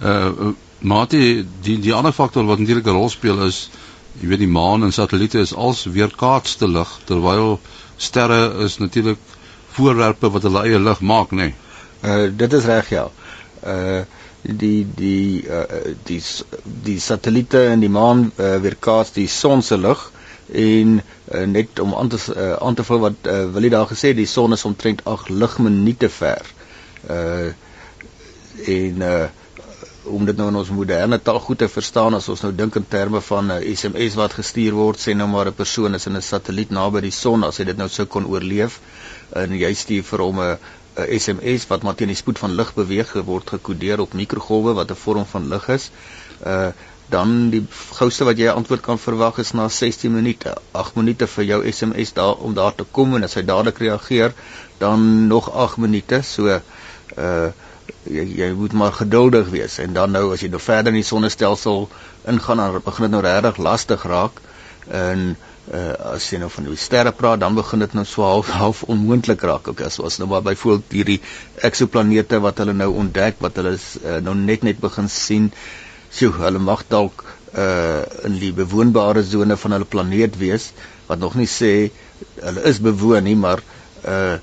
Uh 0.00 0.54
Mate, 0.78 1.18
die 1.66 1.74
die 1.82 1.90
ander 1.90 2.14
faktor 2.14 2.44
wat 2.46 2.60
natuurlik 2.62 2.86
'n 2.86 2.94
rol 2.94 3.08
speel 3.10 3.40
is 3.44 3.68
jy 4.20 4.28
weet 4.30 4.44
die 4.44 4.50
maan 4.50 4.86
en 4.86 4.92
satelliete 4.92 5.40
is 5.42 5.54
als 5.54 5.84
weerkaatste 5.84 6.68
lig 6.68 6.92
terwyl 7.04 7.58
sterre 7.98 8.40
is 8.64 8.78
natuurlik 8.78 9.18
voorwerpe 9.76 10.30
wat 10.34 10.42
hulle 10.48 10.62
eie 10.66 10.78
lig 10.80 11.00
maak, 11.00 11.30
nê. 11.30 11.50
Nee. 11.50 11.54
Uh 12.02 12.30
dit 12.38 12.52
is 12.58 12.64
reg 12.70 12.90
ja. 12.94 13.08
Uh 13.66 14.00
die 14.42 14.86
die 14.96 15.42
uh 15.50 15.94
die 16.06 16.20
s- 16.22 16.44
die 16.86 16.98
satelliete 17.02 17.64
en 17.72 17.80
die 17.82 17.90
maan 17.90 18.28
uh, 18.36 18.56
weerkaats 18.62 19.12
die 19.16 19.26
son 19.28 19.62
se 19.66 19.76
lig 19.78 20.04
en 20.54 21.00
uh, 21.34 21.44
net 21.46 21.80
om 21.82 21.94
aan 21.94 22.08
te 22.08 22.18
uh, 22.36 22.52
aan 22.62 22.74
te 22.78 22.84
vul 22.86 23.02
wat 23.02 23.26
uh, 23.26 23.40
Willie 23.52 23.70
daar 23.74 23.86
gesê 23.90 24.12
het, 24.14 24.16
die 24.16 24.26
son 24.30 24.52
is 24.54 24.64
omtrent 24.64 25.02
8 25.04 25.28
ligminute 25.28 26.08
ver. 26.08 26.46
Uh 27.10 27.50
en 28.66 29.02
uh 29.02 29.26
om 30.08 30.24
dit 30.24 30.36
nou 30.36 30.48
in 30.48 30.56
ons 30.60 30.70
moderne 30.70 31.18
taal 31.22 31.40
goed 31.44 31.58
te 31.58 31.68
verstaan 31.68 32.14
as 32.14 32.28
ons 32.28 32.42
nou 32.46 32.52
dink 32.54 32.76
in 32.80 32.88
terme 32.88 33.20
van 33.20 33.52
'n 33.52 33.62
uh, 33.62 33.76
SMS 33.76 34.14
wat 34.20 34.38
gestuur 34.40 34.72
word 34.72 34.98
sê 34.98 35.14
nou 35.14 35.28
maar 35.28 35.46
'n 35.46 35.60
persoon 35.62 35.94
is 35.94 36.06
in 36.06 36.16
'n 36.16 36.22
satelliet 36.22 36.70
naby 36.70 37.00
die 37.00 37.16
son 37.22 37.44
as 37.44 37.58
hy 37.58 37.64
dit 37.64 37.76
nou 37.76 37.88
sou 37.88 38.06
kon 38.06 38.26
oorleef 38.26 38.80
en 39.32 39.52
jy 39.52 39.72
stuur 39.74 40.02
vir 40.02 40.20
hom 40.26 40.40
'n 40.40 40.58
SMS 41.06 41.66
wat 41.70 41.82
maar 41.82 41.94
teen 41.94 42.10
die 42.10 42.18
spoed 42.18 42.38
van 42.38 42.54
lig 42.58 42.74
beweeg 42.74 43.12
word 43.26 43.50
gekodeer 43.54 44.00
op 44.00 44.14
mikrogolwe 44.14 44.74
wat 44.74 44.90
'n 44.90 45.02
vorm 45.04 45.26
van 45.26 45.48
lig 45.48 45.68
is. 45.68 45.90
Uh 46.46 46.70
dan 47.08 47.50
die 47.50 47.62
gouste 47.96 48.24
wat 48.24 48.36
jy 48.38 48.48
'n 48.48 48.60
antwoord 48.60 48.80
kan 48.80 48.98
verwag 48.98 49.38
is 49.38 49.52
na 49.52 49.68
16 49.68 50.12
minute. 50.12 50.54
8 50.72 50.94
minute 50.94 51.26
vir 51.26 51.44
jou 51.44 51.70
SMS 51.72 52.12
daar 52.12 52.34
om 52.34 52.54
daar 52.54 52.74
te 52.74 52.84
kom 52.84 53.14
en 53.14 53.24
as 53.24 53.34
hy 53.34 53.42
dadelik 53.42 53.78
reageer, 53.78 54.34
dan 54.78 55.26
nog 55.26 55.50
8 55.50 55.76
minute. 55.76 56.22
So 56.22 56.60
uh 57.16 57.48
jy, 58.10 58.24
jy 58.40 58.48
moet 58.56 58.72
maar 58.72 58.92
geduldig 58.96 59.50
wees. 59.52 59.78
En 59.82 59.94
dan 59.96 60.14
nou 60.16 60.32
as 60.34 60.42
jy 60.44 60.50
nou 60.52 60.60
verder 60.62 60.92
in 60.92 61.00
die 61.00 61.06
sonnestelsel 61.06 61.86
ingaan 62.28 62.62
dan 62.62 62.80
begin 62.84 63.08
dit 63.08 63.14
nou 63.16 63.22
regtig 63.24 63.60
lastig 63.62 64.04
raak. 64.08 64.40
En 64.88 65.30
uh, 65.72 65.94
as 66.14 66.28
jy 66.32 66.40
nou 66.42 66.50
van 66.52 66.68
die 66.68 66.78
sterre 66.80 67.12
praat 67.16 67.42
dan 67.42 67.56
begin 67.58 67.84
dit 67.84 67.96
nou 67.96 68.06
so 68.08 68.24
half 68.26 68.52
half 68.62 68.84
onmoontlik 68.88 69.44
raak 69.50 69.68
ook. 69.72 69.82
As 69.84 70.00
ons 70.02 70.20
nou 70.22 70.28
maar 70.30 70.44
byvoorbeeld 70.46 70.96
hierdie 71.00 71.20
eksoplanete 71.68 72.40
wat 72.44 72.62
hulle 72.62 72.76
nou 72.76 72.92
ontdek 73.04 73.42
wat 73.44 73.60
hulle 73.60 73.76
uh, 73.76 74.18
nou 74.24 74.36
net 74.38 74.66
net 74.66 74.80
begin 74.82 75.10
sien 75.12 75.50
sjoe 76.14 76.32
hulle 76.40 76.60
mag 76.62 76.86
dalk 76.88 77.24
uh, 77.52 78.02
in 78.24 78.38
die 78.40 78.52
bewoonbare 78.56 79.24
sone 79.24 79.56
van 79.60 79.76
hulle 79.76 79.88
planeet 79.88 80.38
wees 80.40 80.70
wat 81.08 81.20
nog 81.20 81.36
nie 81.36 81.48
sê 81.48 81.72
hulle 82.40 82.64
is 82.70 82.80
bewoon 82.84 83.28
nie 83.28 83.36
maar 83.36 83.60
uh, 84.04 84.38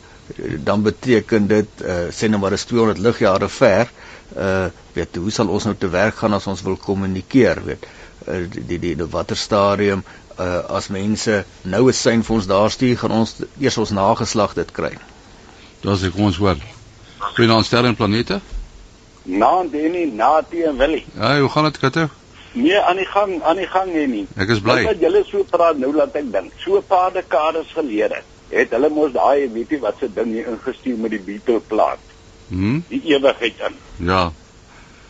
dan 0.64 0.82
beteken 0.82 1.48
dit 1.48 1.82
uh, 1.82 2.10
sê 2.10 2.30
nou 2.30 2.40
maar 2.42 2.54
is 2.58 2.66
200 2.66 3.02
ligjare 3.08 3.50
ver 3.50 3.92
uh 4.36 4.68
weet 4.96 5.16
hoe 5.16 5.32
sal 5.32 5.52
ons 5.52 5.66
nou 5.68 5.76
te 5.78 5.90
werk 5.90 6.16
gaan 6.16 6.34
as 6.34 6.48
ons 6.48 6.62
wil 6.66 6.78
kommunikeer 6.78 7.62
weet 7.66 7.86
uh, 7.86 8.46
die 8.50 8.66
die, 8.66 8.80
die, 8.80 8.96
die 8.96 9.10
watter 9.18 9.38
stadium 9.38 10.04
uh 10.40 10.62
as 10.80 10.88
mense 10.88 11.44
nou 11.62 11.88
'n 11.88 11.94
sein 11.94 12.24
vir 12.24 12.36
ons 12.36 12.48
daar 12.48 12.72
stuur 12.72 12.98
gaan 12.98 13.20
ons 13.22 13.36
eers 13.60 13.78
ons 13.78 13.92
nageslag 13.92 14.54
dit 14.54 14.72
kry 14.72 14.96
Dis 15.86 16.04
ek 16.08 16.16
ons 16.18 16.38
hoor. 16.42 16.62
Goeienaand 17.36 17.66
sterre 17.68 17.92
en 17.92 17.98
planete. 17.98 18.40
Na 19.30 19.52
Denny, 19.70 20.06
na 20.18 20.40
teen 20.50 20.78
Willie. 20.80 21.04
Ja, 21.14 21.40
hoe 21.40 21.50
gaan 21.50 21.68
dit 21.70 21.78
Kato? 21.78 22.08
Nee, 22.54 22.80
aan 22.80 22.98
die 22.98 23.06
gang, 23.06 23.36
aan 23.44 23.60
die 23.60 23.68
gang 23.68 23.92
hier 23.92 24.08
nie. 24.08 24.24
Ek 24.40 24.50
is 24.56 24.64
bly. 24.66 24.80
Dat 24.88 25.04
julle 25.04 25.22
so 25.28 25.44
praat 25.52 25.78
nou 25.82 25.92
laat 25.94 26.16
ek 26.18 26.32
dink. 26.34 26.56
So 26.64 26.80
'n 26.80 26.88
paar 26.90 27.12
dekades 27.14 27.70
gelede 27.78 28.24
het 28.56 28.74
hulle 28.76 28.90
mos 28.94 29.14
daai 29.16 29.48
weet 29.54 29.76
jy 29.76 29.80
wat 29.84 30.00
se 30.00 30.10
ding 30.16 30.32
hier 30.34 30.48
ingestuur 30.52 30.98
met 30.98 31.12
die 31.16 31.22
Beetle 31.28 31.60
plaat. 31.72 32.02
Hm? 32.50 32.80
Die 32.90 33.02
ewigheid 33.14 33.62
in. 33.68 33.80
Ja. 34.08 34.32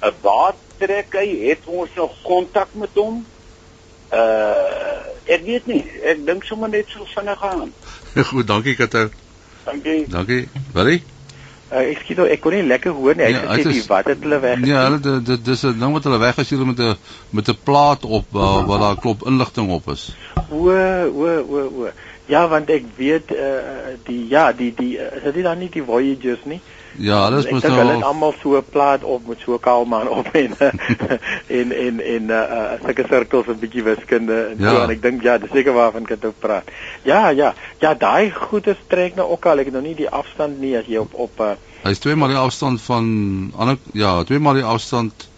'n 0.01 0.13
Waar 0.21 0.53
trek 0.77 1.13
hy? 1.19 1.27
Het 1.49 1.65
ons 1.65 1.89
nog 1.95 2.13
kontak 2.23 2.73
met 2.73 2.93
hom? 2.93 3.25
Uh 4.13 5.03
ek 5.25 5.41
weet 5.41 5.65
nie. 5.65 5.81
Ek 6.05 6.25
dink 6.25 6.43
sommer 6.45 6.69
net 6.69 6.89
so 6.93 7.05
vinnig 7.15 7.41
aan. 7.43 7.73
Goed, 8.29 8.47
dankie 8.47 8.75
Kato. 8.77 9.09
Dankie. 9.65 10.05
Dankie. 10.07 10.47
Willie? 10.73 11.01
Uh, 11.73 11.81
ek 11.81 12.03
skiet 12.03 12.19
nou 12.21 12.27
ek 12.29 12.43
kon 12.43 12.53
nie 12.53 12.61
lekker 12.63 12.93
hoor 12.93 13.15
nie. 13.17 13.25
Hy 13.25 13.31
Ja, 13.33 13.39
het 13.41 13.63
gesê 13.65 13.71
die 13.73 13.87
wat 13.89 14.09
het 14.11 14.21
hulle 14.21 14.37
weg. 14.43 14.61
Ja, 14.69 14.83
hulle 14.85 14.99
dit 15.01 15.25
dit 15.25 15.45
dis 15.45 15.63
'n 15.65 15.79
ding 15.79 15.93
wat 15.97 16.03
hulle 16.05 16.19
weggestuur 16.21 16.65
met 16.65 16.79
'n 16.79 16.93
met 17.29 17.49
'n 17.49 17.57
plaat 17.63 18.05
op 18.05 18.27
uh, 18.35 18.65
wat 18.69 18.79
daar 18.79 18.99
klop 19.01 19.25
inligting 19.25 19.71
op 19.73 19.89
is. 19.89 20.13
O, 20.49 20.69
o, 20.69 21.25
o, 21.49 21.63
o. 21.81 21.89
Ja, 22.25 22.47
want 22.49 22.69
ek 22.73 22.87
weet 22.97 23.31
uh 23.31 23.93
die 24.07 24.27
ja, 24.29 24.51
die 24.53 24.73
die 24.73 24.97
uh, 24.97 25.11
is 25.21 25.33
dit 25.33 25.43
dan 25.43 25.59
nie 25.61 25.69
die 25.69 25.83
Voyagers 25.83 26.45
nie. 26.45 26.61
Ja, 26.97 27.25
alles 27.25 27.45
Ek 27.45 27.51
moet 27.51 27.65
dink 27.65 27.75
hulle 27.75 27.91
het 27.91 27.99
nou 27.99 28.09
almal 28.13 28.33
so 28.39 28.61
plaat 28.71 29.03
op 29.03 29.27
met 29.27 29.41
so 29.43 29.53
'n 29.53 29.59
kaalman 29.59 30.07
op 30.09 30.27
en 30.43 30.55
en 31.47 31.71
en 31.71 31.99
en 31.99 32.23
uh, 32.29 32.71
sulke 32.85 33.05
sirkels 33.09 33.47
'n 33.47 33.59
bietjie 33.59 33.83
wiskunde 33.83 34.37
en 34.51 34.57
Ja. 34.59 34.69
so 34.69 34.81
en 34.83 34.89
ek 34.89 35.01
dink 35.01 35.21
ja, 35.23 35.37
dis 35.37 35.51
seker 35.51 35.73
waarvan 35.73 36.07
ek 36.07 36.25
ook 36.25 36.39
praat. 36.39 36.71
Ja, 37.03 37.29
ja. 37.29 37.53
Ja, 37.79 37.93
daai 37.93 38.31
goeie 38.31 38.75
trek 38.87 39.15
nou 39.15 39.29
ook 39.29 39.45
al. 39.45 39.59
Ek 39.59 39.71
nou 39.71 39.81
nie 39.81 39.95
die 39.95 40.09
afstand 40.09 40.59
nie 40.59 40.77
as 40.77 40.85
jy 40.87 40.97
op 40.97 41.13
op 41.13 41.39
uh, 41.39 41.53
hy's 41.83 41.99
twee 41.99 42.15
maal 42.15 42.33
die 42.33 42.41
afstand 42.41 42.81
van 42.81 43.05
ander 43.57 43.77
ja, 43.93 44.23
twee 44.23 44.39
maal 44.39 44.53
die 44.53 44.63
afstand 44.63 45.29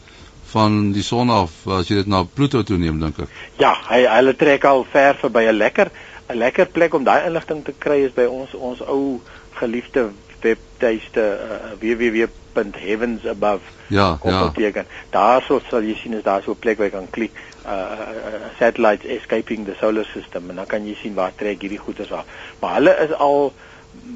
van 0.47 0.91
die 0.91 1.03
son 1.03 1.29
af 1.29 1.51
as 1.67 1.89
jy 1.89 1.95
dit 1.95 2.07
na 2.07 2.23
Pluto 2.23 2.63
toe 2.63 2.77
neem 2.77 2.99
dink 2.99 3.19
ek. 3.19 3.29
Ja, 3.59 3.73
hy 3.89 4.05
hulle 4.07 4.35
trek 4.35 4.63
al 4.63 4.85
ver 4.91 5.17
verby 5.19 5.49
'n 5.49 5.57
lekker 5.57 5.91
'n 6.29 6.37
lekker 6.37 6.65
plek 6.65 6.93
om 6.93 7.03
daai 7.03 7.25
inligting 7.25 7.63
te 7.65 7.73
kry 7.77 8.03
is 8.05 8.13
by 8.13 8.25
ons 8.25 8.53
ons 8.53 8.81
ou 8.81 9.21
geliefde 9.59 10.09
webtuiste 10.41 11.21
uh, 11.21 11.71
www.heavensabove 11.79 13.77
Ja, 13.87 14.19
ja. 14.23 14.83
Daarso 15.09 15.61
sal 15.69 15.85
jy 15.87 15.95
sien 15.95 16.13
is 16.13 16.23
daar 16.23 16.43
so 16.43 16.51
'n 16.51 16.59
plek 16.59 16.77
waar 16.77 16.87
jy 16.87 16.91
kan 16.91 17.09
klik 17.09 17.31
uh, 17.65 17.71
uh 17.71 18.49
satellites 18.59 19.05
escaping 19.05 19.65
the 19.65 19.75
solar 19.79 20.05
system 20.05 20.49
en 20.49 20.55
dan 20.55 20.65
kan 20.65 20.87
jy 20.87 20.95
sien 21.01 21.13
waar 21.13 21.31
trek 21.35 21.61
hierdie 21.61 21.79
goeders 21.79 22.11
af. 22.11 22.25
Maar 22.59 22.73
hulle 22.73 22.95
is 23.05 23.13
al 23.13 23.53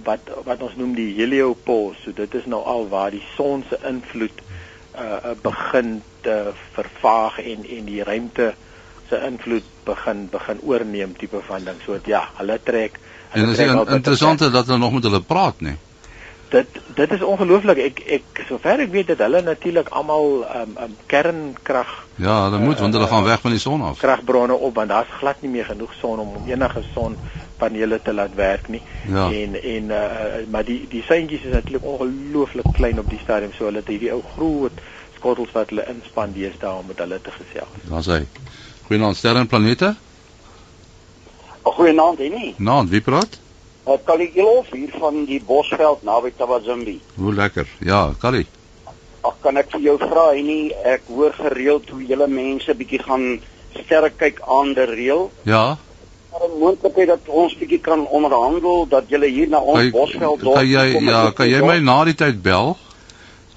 wat 0.03 0.20
wat 0.44 0.62
ons 0.62 0.75
noem 0.75 0.94
die 0.94 1.15
heliopoles. 1.15 1.98
So 2.03 2.12
dit 2.12 2.34
is 2.34 2.46
nou 2.46 2.63
al 2.63 2.88
waar 2.89 3.12
die 3.12 3.24
son 3.36 3.63
se 3.70 3.77
invloed 3.88 4.41
uh, 4.96 5.01
uh 5.01 5.36
begin 5.41 6.01
te 6.22 6.51
vervaag 6.72 7.39
en 7.39 7.65
en 7.70 7.86
die 7.86 8.03
ruimte 8.03 8.53
se 9.12 9.20
invloed 9.27 9.68
begin 9.86 10.25
begin 10.32 10.60
oorneem 10.63 11.13
tipe 11.20 11.44
van 11.51 11.63
ding. 11.68 11.77
So 11.86 12.00
ja, 12.10 12.24
hulle 12.39 12.60
trek 12.63 13.00
En 13.32 13.39
hulle 13.46 13.56
dit 13.56 13.60
is 13.68 13.72
in- 13.72 13.96
interessant 13.96 14.39
dat 14.39 14.65
hulle 14.65 14.77
nog 14.80 14.94
met 14.94 15.03
hulle 15.03 15.22
praat, 15.22 15.60
nee. 15.62 15.77
Dit 16.51 16.68
dit 16.96 17.12
is 17.15 17.22
ongelooflik. 17.24 17.77
Ek 17.80 18.00
ek 18.18 18.41
sover 18.48 18.80
ek 18.84 18.89
weet 18.91 19.08
dat 19.13 19.22
hulle 19.24 19.39
natuurlik 19.41 19.88
almal 19.96 20.25
um, 20.56 20.74
um 20.84 20.96
kernkrag 21.08 21.94
Ja, 22.20 22.34
hulle 22.50 22.60
moet 22.60 22.80
want 22.80 22.94
hulle 22.94 23.06
Uh, 23.08 23.12
gaan 23.13 23.24
weg 23.24 23.39
van 23.41 23.51
die 23.56 23.60
son 23.60 23.82
af. 23.82 23.98
kragbronne 24.01 24.53
op 24.53 24.75
want 24.75 24.89
daar's 24.89 25.13
glad 25.20 25.41
nie 25.41 25.51
meer 25.51 25.65
genoeg 25.65 25.94
son 26.01 26.20
om 26.20 26.36
om 26.36 26.48
enige 26.48 26.84
sonpanele 26.94 28.00
te 28.03 28.13
laat 28.13 28.36
werk 28.36 28.68
nie. 28.68 28.82
Ja. 29.08 29.30
En 29.32 29.56
en 29.63 29.84
uh, 29.84 30.44
maar 30.51 30.65
die 30.65 30.86
die 30.89 31.03
seintjies 31.08 31.44
is 31.48 31.53
natuurlik 31.53 31.86
ongelooflik 31.86 32.65
klein 32.74 33.00
op 33.00 33.10
die 33.10 33.20
stadium 33.24 33.53
so 33.58 33.65
hulle 33.65 33.77
het 33.80 33.88
hierdie 33.88 34.12
ou 34.12 34.22
groot 34.36 34.72
skottels 35.15 35.51
wat 35.56 35.70
hulle 35.70 35.86
inspan 35.88 36.34
deesdae 36.34 36.74
om 36.82 36.86
met 36.88 36.98
hulle 37.00 37.22
te 37.22 37.32
gesels. 37.32 37.70
Daar's 37.89 38.06
hy. 38.12 38.25
Goeienaand 38.91 39.15
sterre 39.15 39.39
en 39.39 39.48
planete. 39.48 39.95
Goeienaand, 41.63 42.17
Henny. 42.17 42.53
Naand, 42.57 42.89
wie 42.89 43.00
praat? 43.01 43.38
Uh, 43.88 43.93
Kali 44.03 44.25
Elof 44.36 44.67
hier 44.75 44.91
van 45.00 45.21
die 45.29 45.38
Bosveld 45.48 46.03
naby 46.03 46.33
Tabazimbi. 46.36 46.98
Hoe 47.15 47.33
lekker. 47.33 47.69
Ja, 47.79 48.01
Kali. 48.19 48.43
Ag 49.21 49.38
kan 49.45 49.62
ek 49.62 49.71
vir 49.71 49.86
jou 49.86 49.95
vra 50.01 50.25
Henny, 50.33 50.74
ek 50.83 51.07
hoor 51.07 51.31
gereeld 51.39 51.88
hoe 51.93 52.01
julle 52.03 52.27
mense 52.27 52.75
bietjie 52.75 53.00
gaan 53.05 53.39
sterre 53.77 54.12
kyk 54.12 54.43
aan 54.57 54.75
die 54.75 54.89
reël. 54.91 55.25
Ja. 55.48 55.63
Maar 56.33 56.45
'n 56.50 56.60
moontlikheid 56.60 57.13
dat 57.15 57.31
ons 57.31 57.55
bietjie 57.63 57.79
kan 57.79 58.03
onderhandel 58.07 58.88
dat 58.91 59.07
julle 59.07 59.31
hier 59.31 59.48
na 59.48 59.63
ons 59.63 59.79
Kan, 59.79 59.91
Bosveld 59.95 60.43
dorp 60.43 60.60
kan 60.60 60.67
jy 60.67 60.93
kom 61.00 61.07
ja, 61.07 61.31
kan 61.31 61.48
jy 61.48 61.63
my 61.63 61.79
na 61.79 62.03
die 62.12 62.19
tyd 62.25 62.43
bel? 62.43 62.75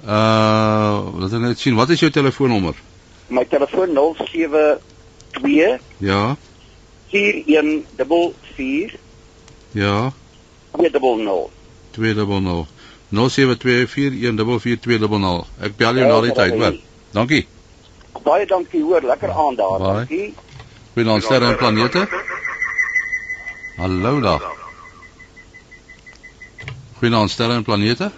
Uh, 0.07 1.11
laat 1.19 1.33
ek 1.33 1.41
net 1.50 1.59
sien. 1.59 1.75
Wat 1.75 1.91
is 1.91 1.99
jou 1.99 2.11
telefoonnommer? 2.11 2.79
my 3.29 3.45
telefoon 3.49 3.95
072 5.43 5.81
Ja. 5.99 6.37
4144 7.11 8.97
Ja. 9.71 10.12
200. 10.73 11.49
200 11.91 12.67
0724144200. 13.14 15.47
Ek 15.61 15.76
bel 15.76 15.95
jou 15.99 16.07
na 16.09 16.21
die 16.21 16.33
tyd, 16.33 16.53
hoor. 16.59 16.76
Dankie. 17.14 17.47
Baie 18.25 18.47
dankie 18.47 18.83
hoor, 18.83 19.00
lekker 19.03 19.31
aan 19.31 19.55
daar. 19.55 19.79
Baie. 19.79 19.95
Dankie. 19.95 20.35
Goeienaand 20.95 21.23
sterre 21.23 21.47
en 21.50 21.57
planete. 21.57 22.09
Hallo 23.76 24.21
daar. 24.21 24.43
Goeienaand 26.99 27.31
sterre 27.31 27.53
en 27.53 27.62
planete. 27.62 28.11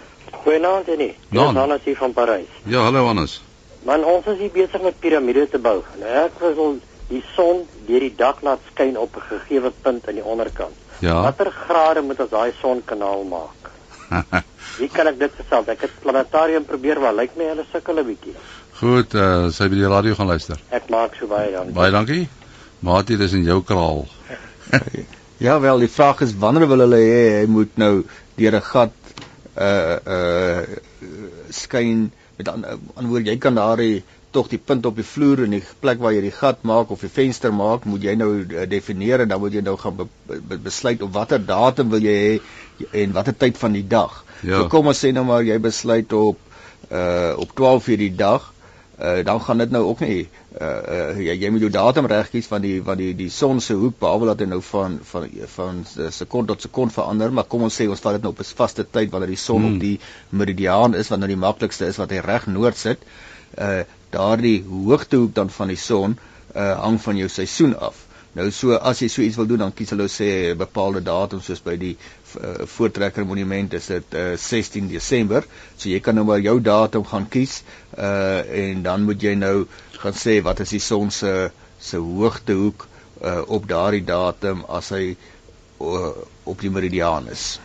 Goeienaand 0.43 0.89
Annie. 0.89 1.15
Naand. 1.29 1.49
Dis 1.49 1.57
Hannes 1.57 1.81
hier 1.83 1.97
van 1.97 2.13
Parys. 2.13 2.45
Ja, 2.63 2.79
hallo 2.81 3.05
Hannes. 3.05 3.43
Man, 3.83 4.03
ons 4.03 4.25
is 4.25 4.37
hier 4.37 4.51
besig 4.51 4.81
met 4.81 4.99
piramides 4.99 5.49
te 5.49 5.59
bou. 5.59 5.83
Nou 5.99 6.25
ek 6.25 6.31
wil 6.39 6.79
die 7.07 7.23
son 7.35 7.63
deur 7.87 8.03
die 8.03 8.15
dak 8.15 8.41
laat 8.41 8.59
skyn 8.71 8.97
op 8.97 9.15
'n 9.15 9.27
gegeewe 9.29 9.71
punt 9.81 10.07
aan 10.07 10.19
die 10.19 10.23
onderkant. 10.23 10.75
Ja. 10.99 11.21
Watter 11.21 11.51
grade 11.51 12.01
moet 12.01 12.19
ons 12.19 12.29
daai 12.29 12.53
sonkanaal 12.61 13.23
maak? 13.23 13.71
Wie 14.79 14.89
kan 14.89 15.07
ek 15.07 15.19
dit 15.19 15.31
gesels? 15.37 15.67
Ek 15.67 15.81
het 15.81 15.99
planetarium 16.01 16.65
probeer, 16.65 16.99
maar 16.99 17.13
lyk 17.13 17.35
my 17.35 17.43
hulle 17.53 17.65
sukkel 17.71 17.99
'n 17.99 18.05
bietjie. 18.05 18.35
Goed, 18.79 19.13
uh, 19.13 19.49
sy 19.49 19.67
by 19.69 19.75
die 19.75 19.87
radio 19.89 20.13
gaan 20.13 20.27
luister. 20.27 20.59
Ek 20.69 20.89
maak 20.89 21.15
so 21.15 21.27
baie 21.27 21.51
dan. 21.51 21.73
Baie 21.73 21.91
dankie. 21.91 22.27
Maatie, 22.79 23.17
dis 23.17 23.33
in 23.33 23.43
jou 23.43 23.63
kraal. 23.63 24.05
Ja 25.37 25.59
wel, 25.59 25.79
die 25.79 25.89
vraag 25.89 26.21
is 26.25 26.33
wanneer 26.33 26.67
wil 26.67 26.81
hulle 26.81 26.97
hê 26.97 27.25
hy 27.39 27.45
moet 27.45 27.75
nou 27.77 28.05
deur 28.39 28.55
'n 28.57 28.61
gat 28.61 28.93
uh 29.53 29.97
uh 30.15 30.61
skyn 31.53 32.11
met 32.37 32.49
aan 32.49 32.65
aan 32.67 33.09
woord 33.09 33.27
jy 33.27 33.37
kan 33.41 33.57
daardie 33.57 34.03
tog 34.35 34.49
die 34.51 34.59
punt 34.59 34.85
op 34.85 34.97
die 34.99 35.05
vloer 35.07 35.45
en 35.45 35.55
die 35.55 35.63
plek 35.81 36.01
waar 36.03 36.13
jy 36.15 36.21
die 36.27 36.35
gat 36.35 36.63
maak 36.67 36.91
of 36.93 37.03
die 37.05 37.11
venster 37.11 37.53
maak, 37.55 37.87
moet 37.89 38.03
jy 38.05 38.15
nou 38.19 38.29
uh, 38.43 38.65
definieer 38.69 39.23
en 39.23 39.31
dan 39.31 39.41
moet 39.41 39.55
jy 39.55 39.63
nou 39.65 39.77
gaan 39.81 39.95
be, 39.97 40.07
be, 40.27 40.59
besluit 40.67 41.01
op 41.05 41.13
watter 41.15 41.41
datum 41.43 41.93
wil 41.93 42.03
jy 42.03 42.17
hê 42.17 42.91
en 43.03 43.15
watter 43.15 43.33
tyd 43.33 43.57
van 43.57 43.73
die 43.77 43.85
dag. 43.87 44.19
Ja. 44.43 44.59
So 44.59 44.67
kom 44.73 44.91
ons 44.91 45.01
sê 45.01 45.13
nou 45.15 45.25
maar 45.27 45.47
jy 45.47 45.57
besluit 45.63 46.13
op 46.13 46.43
uh 46.93 47.33
op 47.41 47.55
12 47.57 47.87
uur 47.93 48.03
die 48.03 48.13
dag, 48.15 48.43
uh 48.97 49.23
dan 49.23 49.41
gaan 49.41 49.57
dit 49.57 49.71
nou 49.71 49.83
ook 49.85 49.99
nie 49.99 50.29
uh, 50.61 50.67
uh 50.67 51.19
jy, 51.21 51.35
jy 51.37 51.49
moet 51.53 51.61
jou 51.61 51.69
datum 51.69 52.07
reg 52.09 52.31
kies 52.33 52.47
van 52.49 52.61
die 52.61 52.79
van 52.83 52.97
die 52.97 53.11
die 53.17 53.29
son 53.29 53.61
se 53.61 53.75
hoek 53.77 53.99
behalwe 53.99 54.31
dat 54.31 54.39
hy 54.41 54.47
nou 54.49 54.61
van 54.71 54.97
van 55.11 55.27
van 55.55 55.83
sekond 56.09 56.47
tot 56.47 56.61
sekond 56.61 56.93
verander, 56.93 57.31
maar 57.31 57.45
kom 57.45 57.67
ons 57.67 57.77
sê 57.77 57.85
ons 57.89 58.01
vat 58.01 58.17
dit 58.17 58.25
nou 58.25 58.33
op 58.33 58.41
'n 58.41 58.55
vaste 58.61 58.85
tyd 58.89 59.11
wanneer 59.11 59.35
die 59.35 59.43
son 59.43 59.61
Hmm. 59.61 59.73
op 59.73 59.79
die 59.79 59.99
meridiaan 60.29 60.95
is 60.95 61.09
wat 61.09 61.19
nou 61.19 61.27
die 61.27 61.43
maklikste 61.45 61.85
is 61.85 61.97
wat 61.97 62.09
hy 62.09 62.19
reg 62.25 62.47
noord 62.47 62.77
sit. 62.77 63.05
Uh 63.57 63.83
daardie 64.09 64.63
hoogtehoek 64.63 65.33
dan 65.35 65.49
van 65.49 65.67
die 65.67 65.77
son 65.77 66.17
uh 66.55 66.73
hang 66.81 67.01
van 67.01 67.17
jou 67.17 67.29
seisoen 67.29 67.79
af. 67.79 68.05
Nou 68.33 68.51
so 68.51 68.75
as 68.75 68.99
jy 69.01 69.07
so 69.09 69.21
iets 69.21 69.37
wil 69.39 69.47
doen 69.49 69.57
dan 69.65 69.73
kies 69.73 69.89
hulle 69.89 70.07
sê 70.07 70.53
'n 70.53 70.57
bepaalde 70.57 71.01
datum 71.03 71.41
soos 71.41 71.61
by 71.61 71.77
die 71.77 71.97
uh, 72.35 72.65
Voortrekker 72.65 73.25
Monument 73.25 73.73
is 73.73 73.87
dit 73.91 74.17
uh, 74.17 74.33
16 74.37 74.87
Desember. 74.91 75.45
So 75.75 75.89
jy 75.89 75.99
kan 76.03 76.17
nou 76.17 76.25
maar 76.27 76.43
jou 76.43 76.57
datum 76.61 77.05
gaan 77.07 77.29
kies 77.29 77.61
uh 77.97 78.43
en 78.63 78.83
dan 78.85 79.05
moet 79.07 79.23
jy 79.23 79.33
nou 79.39 79.65
gaan 80.01 80.17
sê 80.17 80.39
wat 80.45 80.59
is 80.65 80.75
die 80.75 80.83
son 80.83 81.11
se 81.11 81.49
se 81.79 81.97
hoogtehoek 81.97 82.87
uh 83.21 83.41
op 83.47 83.67
daardie 83.69 84.03
datum 84.05 84.65
as 84.69 84.91
hy 84.95 85.15
uh, 85.81 86.11
op 86.43 86.61
die 86.61 86.71
meridiaan 86.73 87.29
is. 87.31 87.57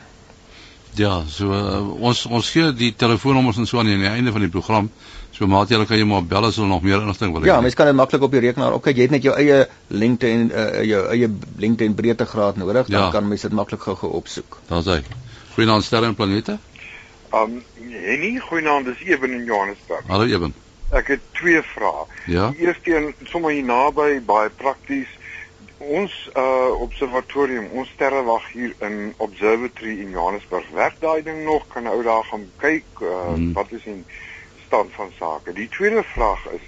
Ja, 0.95 1.23
so 1.29 1.53
uh, 1.57 1.81
ons 2.05 2.27
ons 2.29 2.51
gee 2.53 2.73
die 2.77 2.93
telefoonnommers 2.97 3.61
en 3.63 3.67
so 3.69 3.81
aan 3.81 3.89
die 3.89 4.09
einde 4.09 4.33
van 4.33 4.45
die 4.45 4.53
program. 4.53 4.91
So 5.33 5.47
maat 5.47 5.69
julle 5.73 5.87
kan 5.89 5.97
jy 5.99 6.05
maar 6.05 6.23
bel 6.29 6.45
as 6.45 6.57
hulle 6.57 6.69
nog 6.69 6.83
meer 6.83 7.01
inligting 7.01 7.33
wil 7.33 7.43
hê. 7.43 7.47
Ja, 7.47 7.61
mens 7.61 7.75
kan 7.75 7.87
dit 7.87 7.95
maklik 7.97 8.23
op 8.23 8.31
die 8.31 8.41
rekenaar 8.41 8.73
opkyk. 8.77 8.97
Jy 8.97 9.03
het 9.03 9.11
net 9.11 9.23
jou 9.23 9.35
eie 9.37 9.67
lengte 9.89 10.27
en 10.29 10.51
uh, 10.51 10.83
jou 10.85 11.07
eie 11.09 11.29
lengte 11.59 11.85
en 11.85 11.95
breedtegraad 11.95 12.57
nodig, 12.57 12.87
dan 12.87 13.01
Ja. 13.07 13.11
kan 13.11 13.29
mens 13.29 13.41
dit 13.43 13.53
maklik 13.53 13.81
gou-gou 13.81 14.11
opsoek. 14.13 14.59
Daar's 14.69 14.85
hy. 14.87 15.01
Goeienaand 15.55 15.85
sterre 15.85 16.07
en 16.07 16.15
planete. 16.15 16.59
Um 17.33 17.63
Henny, 17.91 18.39
goeienaand, 18.39 18.85
dis 18.87 19.01
Eben 19.09 19.33
in 19.33 19.45
Johannesburg. 19.45 20.05
Hallo 20.09 20.25
Eben. 20.25 20.55
Ek 20.93 21.07
het 21.09 21.21
twee 21.33 21.63
vrae. 21.63 22.05
Ja. 22.27 22.51
Die 22.51 22.67
eerste 22.67 22.97
een 22.97 23.15
sommer 23.25 23.51
hier 23.53 23.65
naby, 23.65 24.21
baie 24.27 24.51
prakties. 24.51 25.09
Ons 25.79 26.13
uh 26.37 26.81
observatorium, 26.81 27.67
ons 27.73 27.89
sterrewag 27.95 28.45
hier 28.53 28.75
in 28.81 29.15
Observatory 29.17 29.97
in 30.01 30.11
Johannesburg, 30.11 30.65
werk 30.75 31.01
daai 31.01 31.23
ding 31.23 31.45
nog? 31.45 31.65
Kan 31.73 31.83
'n 31.83 31.89
ou 31.89 32.03
daar 32.03 32.25
gaan 32.25 32.45
kyk 32.61 32.85
uh 33.01 33.09
Hmm. 33.35 33.53
wat 33.53 33.73
is 33.73 33.83
die 33.85 34.05
stand 34.73 34.93
van 34.93 35.11
sake? 35.19 35.53
Die 35.53 35.69
tweede 35.69 36.03
vraag 36.03 36.47
is 36.57 36.65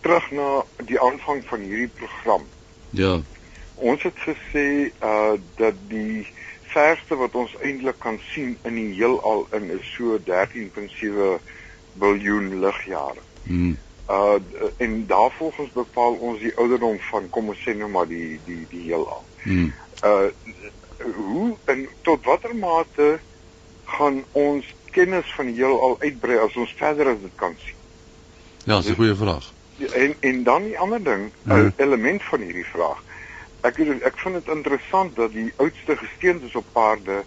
terug 0.00 0.30
na 0.30 0.64
die 0.84 1.00
aanvang 1.00 1.40
van 1.48 1.60
hierdie 1.60 1.88
program. 1.88 2.44
Ja. 2.90 3.20
Ons 3.74 4.02
het 4.02 4.18
gesê 4.28 4.92
uh 5.00 5.32
dat 5.56 5.78
die 5.88 6.26
verste 6.76 7.16
wat 7.16 7.34
ons 7.34 7.56
eintlik 7.64 7.98
kan 8.04 8.20
sien 8.32 8.58
in 8.68 8.76
die 8.76 8.92
heelal 8.98 9.46
in 9.56 9.70
is 9.72 9.88
so 9.96 10.18
13.7 10.28 11.40
biljoen 11.96 12.60
ligjare. 12.60 13.24
Mm. 13.42 13.76
Uh 14.08 14.36
en 14.76 15.06
daarvolgens 15.06 15.72
bepaal 15.72 16.20
ons 16.28 16.40
die 16.44 16.52
ouderdom 16.56 17.00
van 17.10 17.30
kom 17.30 17.48
ons 17.48 17.64
sê 17.64 17.72
nou 17.76 17.88
maar 17.88 18.08
die 18.12 18.36
die 18.44 18.64
die 18.68 18.84
heelal. 18.90 19.24
Mm. 19.44 19.72
Uh 20.04 20.28
hoe 21.16 21.56
en 21.64 21.88
tot 22.04 22.24
watter 22.24 22.56
mate 22.56 23.16
gaan 23.96 24.24
ons 24.32 24.74
kennis 24.96 25.28
van 25.36 25.50
die 25.50 25.58
heelal 25.60 25.96
uitbrei 26.00 26.38
as 26.40 26.56
ons 26.56 26.72
verder 26.80 27.12
as 27.12 27.20
dit 27.22 27.34
kan 27.42 27.54
sien? 27.64 27.74
Ja, 28.64 28.80
dis 28.80 28.90
'n 28.90 28.94
goeie 29.00 29.14
vraag. 29.14 29.52
En 29.92 30.14
en 30.20 30.42
dan 30.42 30.62
die 30.64 30.78
ander 30.78 31.02
ding, 31.04 31.32
'n 31.44 31.52
Mhm. 31.52 31.70
element 31.76 32.22
van 32.22 32.40
hierdie 32.40 32.66
vraag. 32.74 33.02
Ek 33.60 33.76
weet 33.76 34.02
ek 34.02 34.18
vind 34.18 34.34
dit 34.34 34.54
interessant 34.54 35.16
dat 35.16 35.32
die 35.32 35.52
oudste 35.56 35.96
gesteentes 35.96 36.54
op 36.54 36.66
aarde 36.72 37.24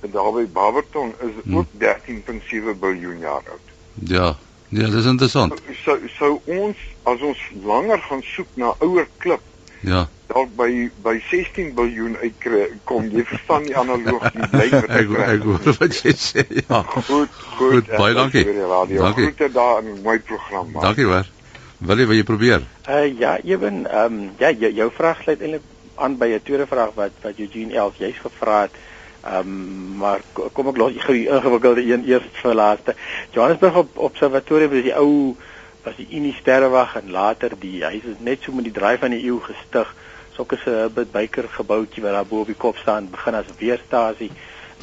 daar 0.00 0.32
by 0.32 0.46
Barberton 0.52 1.14
is 1.20 1.34
Hmm. 1.44 1.56
ook 1.56 1.66
13.7 1.78 2.76
miljard 2.80 3.20
jaar 3.20 3.42
oud. 3.50 3.66
Ja. 3.94 4.36
Ja, 4.68 4.88
dis 4.90 5.04
interessant. 5.04 5.54
So 5.84 5.98
so 6.18 6.40
ons 6.44 6.76
as 7.02 7.20
ons 7.20 7.38
langer 7.64 7.98
gaan 7.98 8.22
soek 8.22 8.46
na 8.54 8.74
ouer 8.78 9.08
klip 9.18 9.40
Ja. 9.80 10.08
dalk 10.26 10.48
by 10.56 10.90
by 11.02 11.20
16 11.30 11.72
miljard 11.74 12.16
uitkry 12.22 12.66
kom 12.84 13.06
jy 13.10 13.22
verstaan 13.24 13.62
die 13.62 13.76
analogie 13.76 14.48
bly 14.50 14.68
wat 14.70 14.88
Ek 14.90 15.10
ek 15.28 15.42
hoor 15.42 15.76
wat 15.78 16.00
jy 16.02 16.12
sê. 16.12 16.44
Ja. 16.68 16.82
Goed, 16.82 17.04
goed. 17.06 17.28
Goed, 17.58 17.86
baie 17.86 18.14
luister 18.14 18.14
dankie. 18.14 18.44
weer. 18.44 18.98
Dankie. 18.98 19.22
Groete 19.22 19.52
daar 19.52 19.78
in 19.82 19.92
'n 19.94 20.02
mooi 20.02 20.18
program. 20.18 20.70
man. 20.72 20.82
Dankie 20.82 21.04
hoor. 21.04 21.26
Wil 21.78 21.98
jy 21.98 22.06
wil 22.06 22.16
jy 22.16 22.24
probeer? 22.24 22.62
Uh 22.88 23.18
ja, 23.18 23.38
ewen 23.44 23.86
ehm 23.86 24.12
um, 24.12 24.30
ja, 24.38 24.50
jou, 24.50 24.72
jou 24.72 24.90
vraag 24.96 25.22
sluit 25.22 25.40
eintlik 25.40 25.62
aan 25.94 26.16
by 26.18 26.26
'n 26.34 26.42
tweede 26.42 26.66
vraag 26.66 26.90
wat 26.94 27.12
wat 27.22 27.38
Eugene 27.38 27.74
Els 27.74 27.96
juis 27.98 28.18
gevra 28.18 28.60
het. 28.62 28.70
Ehm 29.24 29.38
um, 29.40 29.96
maar 29.96 30.20
ko- 30.32 30.48
kom 30.52 30.68
ek 30.68 30.76
los 30.76 30.92
die 31.06 31.28
ingewikkelde 31.28 31.82
een 31.92 32.04
eers 32.08 32.24
vir 32.42 32.54
laaste. 32.54 32.94
Johannesburg 33.32 33.76
op 33.76 33.98
observatorium 33.98 34.72
is 34.72 34.82
die 34.82 34.94
ou 34.96 35.36
was 35.86 35.96
die 35.96 36.08
Unie 36.10 36.34
Sterrewag 36.34 36.96
en 36.98 37.10
later 37.14 37.54
die 37.62 37.84
hy 37.86 38.00
is 38.02 38.22
net 38.26 38.42
so 38.42 38.52
met 38.52 38.66
die 38.66 38.74
draai 38.74 38.96
van 38.98 39.14
die 39.14 39.22
eeu 39.24 39.38
gestig. 39.44 39.92
Sokke 40.34 40.58
se 40.60 40.72
Herbert 40.82 41.12
Baker 41.14 41.46
gebouetjie 41.48 42.02
wat 42.04 42.16
daar 42.18 42.26
bo 42.28 42.42
op 42.42 42.50
die 42.50 42.58
kop 42.58 42.80
staan 42.82 43.06
begin 43.12 43.38
as 43.38 43.52
weerstasie 43.60 44.32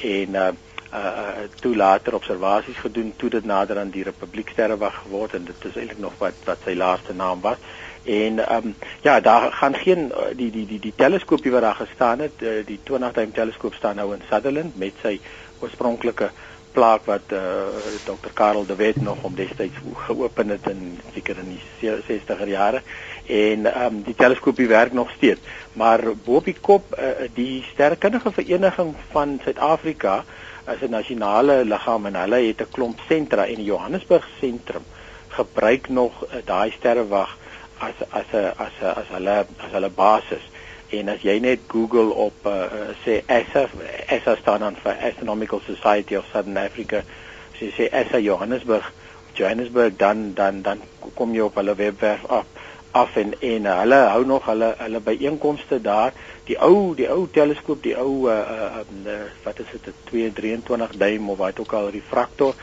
en 0.01 0.39
uh 0.43 0.51
uh 0.93 1.48
toe 1.60 1.74
later 1.75 2.15
observasies 2.15 2.79
gedoen 2.86 3.13
toe 3.17 3.29
dit 3.33 3.45
nader 3.50 3.79
aan 3.81 3.91
die 3.91 4.05
Republiek 4.07 4.53
Sterrewag 4.53 5.01
geword 5.03 5.33
en 5.33 5.48
dit 5.50 5.65
is 5.69 5.75
eintlik 5.75 6.00
nog 6.00 6.15
wat 6.22 6.48
wat 6.50 6.63
sy 6.65 6.77
laaste 6.77 7.17
naam 7.17 7.41
was. 7.41 7.60
En 8.03 8.39
ehm 8.39 8.72
um, 8.72 8.75
ja, 9.01 9.19
daar 9.19 9.51
gaan 9.51 9.75
geen 9.75 10.12
uh, 10.12 10.31
die 10.39 10.51
die 10.51 10.65
die 10.67 10.79
die 10.79 10.95
teleskoopie 10.95 11.51
wat 11.51 11.67
daar 11.67 11.81
gestaan 11.83 12.19
het, 12.19 12.41
uh, 12.41 12.60
die 12.65 12.79
20 12.83 13.13
duim 13.13 13.31
teleskoop 13.31 13.74
staan 13.74 13.95
nou 13.95 14.13
in 14.13 14.24
Sutherland 14.29 14.77
met 14.77 14.93
sy 15.01 15.19
oorspronklike 15.60 16.31
plaak 16.74 17.06
wat 17.06 17.32
uh, 17.34 17.39
Dr. 18.06 18.32
Karel 18.34 18.65
de 18.65 18.75
Wet 18.75 19.01
nog 19.01 19.24
om 19.24 19.36
destyds 19.36 19.77
geopen 20.08 20.50
het 20.50 20.68
in 20.70 21.00
seker 21.13 21.38
in 21.38 21.58
die 21.58 21.92
60er 22.10 22.48
jare 22.50 22.82
en 23.27 23.68
um, 23.84 24.01
die 24.03 24.15
teleskoopie 24.15 24.68
werk 24.68 24.94
nog 24.94 25.12
steeds. 25.15 25.39
Maar 25.74 26.01
bo 26.25 26.36
op 26.42 26.46
die 26.46 26.58
kop 26.62 26.96
uh, 26.98 27.30
die 27.34 27.63
sterrekundige 27.72 28.32
vereniging 28.32 28.96
van 29.12 29.39
Suid-Afrika 29.44 30.24
is 30.74 30.82
'n 30.82 30.89
nasionale 30.89 31.65
liggaam 31.65 32.06
en 32.06 32.15
hulle 32.15 32.42
het 32.48 32.62
'n 32.62 32.72
klomp 32.72 33.00
sentra 33.08 33.46
en 33.46 33.56
die 33.56 33.72
Johannesburg 33.72 34.27
sentrum 34.39 34.84
gebruik 35.27 35.89
nog 35.89 36.24
uh, 36.24 36.42
daai 36.46 36.72
sterrewag 36.72 37.38
as 37.77 37.98
as 38.10 38.30
'n 38.34 38.51
as 38.58 38.75
'n 38.82 38.94
as 39.01 39.08
hulle 39.08 39.46
as 39.65 39.72
hulle 39.72 39.89
basis. 39.89 40.44
En 40.93 41.09
as 41.09 41.23
jy 41.25 41.39
net 41.41 41.59
Google 41.71 42.13
op 42.13 42.45
uh, 42.45 42.53
uh, 42.53 42.89
sê 43.03 43.21
ESA 43.25 43.65
ESA 44.07 44.35
staan 44.41 44.65
dan 44.65 44.75
vir 44.83 45.00
Astronomical 45.09 45.62
Society 45.65 46.15
of 46.19 46.27
Southern 46.31 46.59
Africa. 46.62 47.01
As 47.53 47.62
jy 47.63 47.71
sê 47.77 47.88
ESA 47.89 48.21
Johannesburg, 48.21 48.91
Johannesburg 49.33 49.97
dan 49.97 50.33
dan 50.38 50.62
dan 50.62 50.83
kom 51.17 51.33
jy 51.33 51.47
op 51.47 51.57
hulle 51.57 51.75
webwerf 51.79 52.25
af 52.29 52.45
af 52.93 53.15
en 53.17 53.33
en 53.41 53.65
uh, 53.65 53.79
hulle 53.79 54.00
hou 54.13 54.25
nog 54.29 54.45
hulle 54.45 54.69
hulle 54.77 55.00
byeenkomste 55.01 55.81
daar. 55.81 56.13
Die 56.45 56.59
ou 56.62 56.93
die 56.95 57.09
ou 57.09 57.25
teleskoop, 57.31 57.81
die 57.81 57.95
ou 57.97 58.29
uh, 58.29 58.35
uh, 58.38 58.83
uh, 59.07 59.15
wat 59.43 59.59
is 59.63 59.71
dit 59.71 59.89
'n 59.89 59.95
223 60.12 60.97
duim 60.97 61.29
of 61.29 61.38
wat 61.38 61.59
ook 61.59 61.73
al 61.73 61.89
refraktor, 61.89 62.53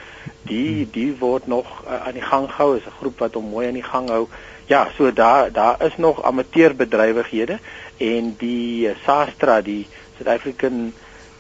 die 0.43 0.89
die 0.91 1.17
word 1.19 1.47
nog 1.47 1.67
uh, 1.87 2.07
aan 2.07 2.15
die 2.15 2.29
gang 2.31 2.47
gehou. 2.51 2.77
Is 2.77 2.87
'n 2.87 2.99
groep 3.01 3.19
wat 3.19 3.35
hom 3.35 3.51
mooi 3.51 3.67
aan 3.67 3.81
die 3.81 3.91
gang 3.93 4.09
hou. 4.09 4.29
Ja, 4.71 4.89
so 4.97 5.13
daar 5.13 5.53
daar 5.53 5.83
is 5.83 5.97
nog 5.97 6.23
amateurbedrywighede 6.23 7.59
en 7.97 8.35
die 8.39 8.91
SASTRA, 9.05 9.61
die 9.61 9.87
South 10.17 10.29
African 10.29 10.93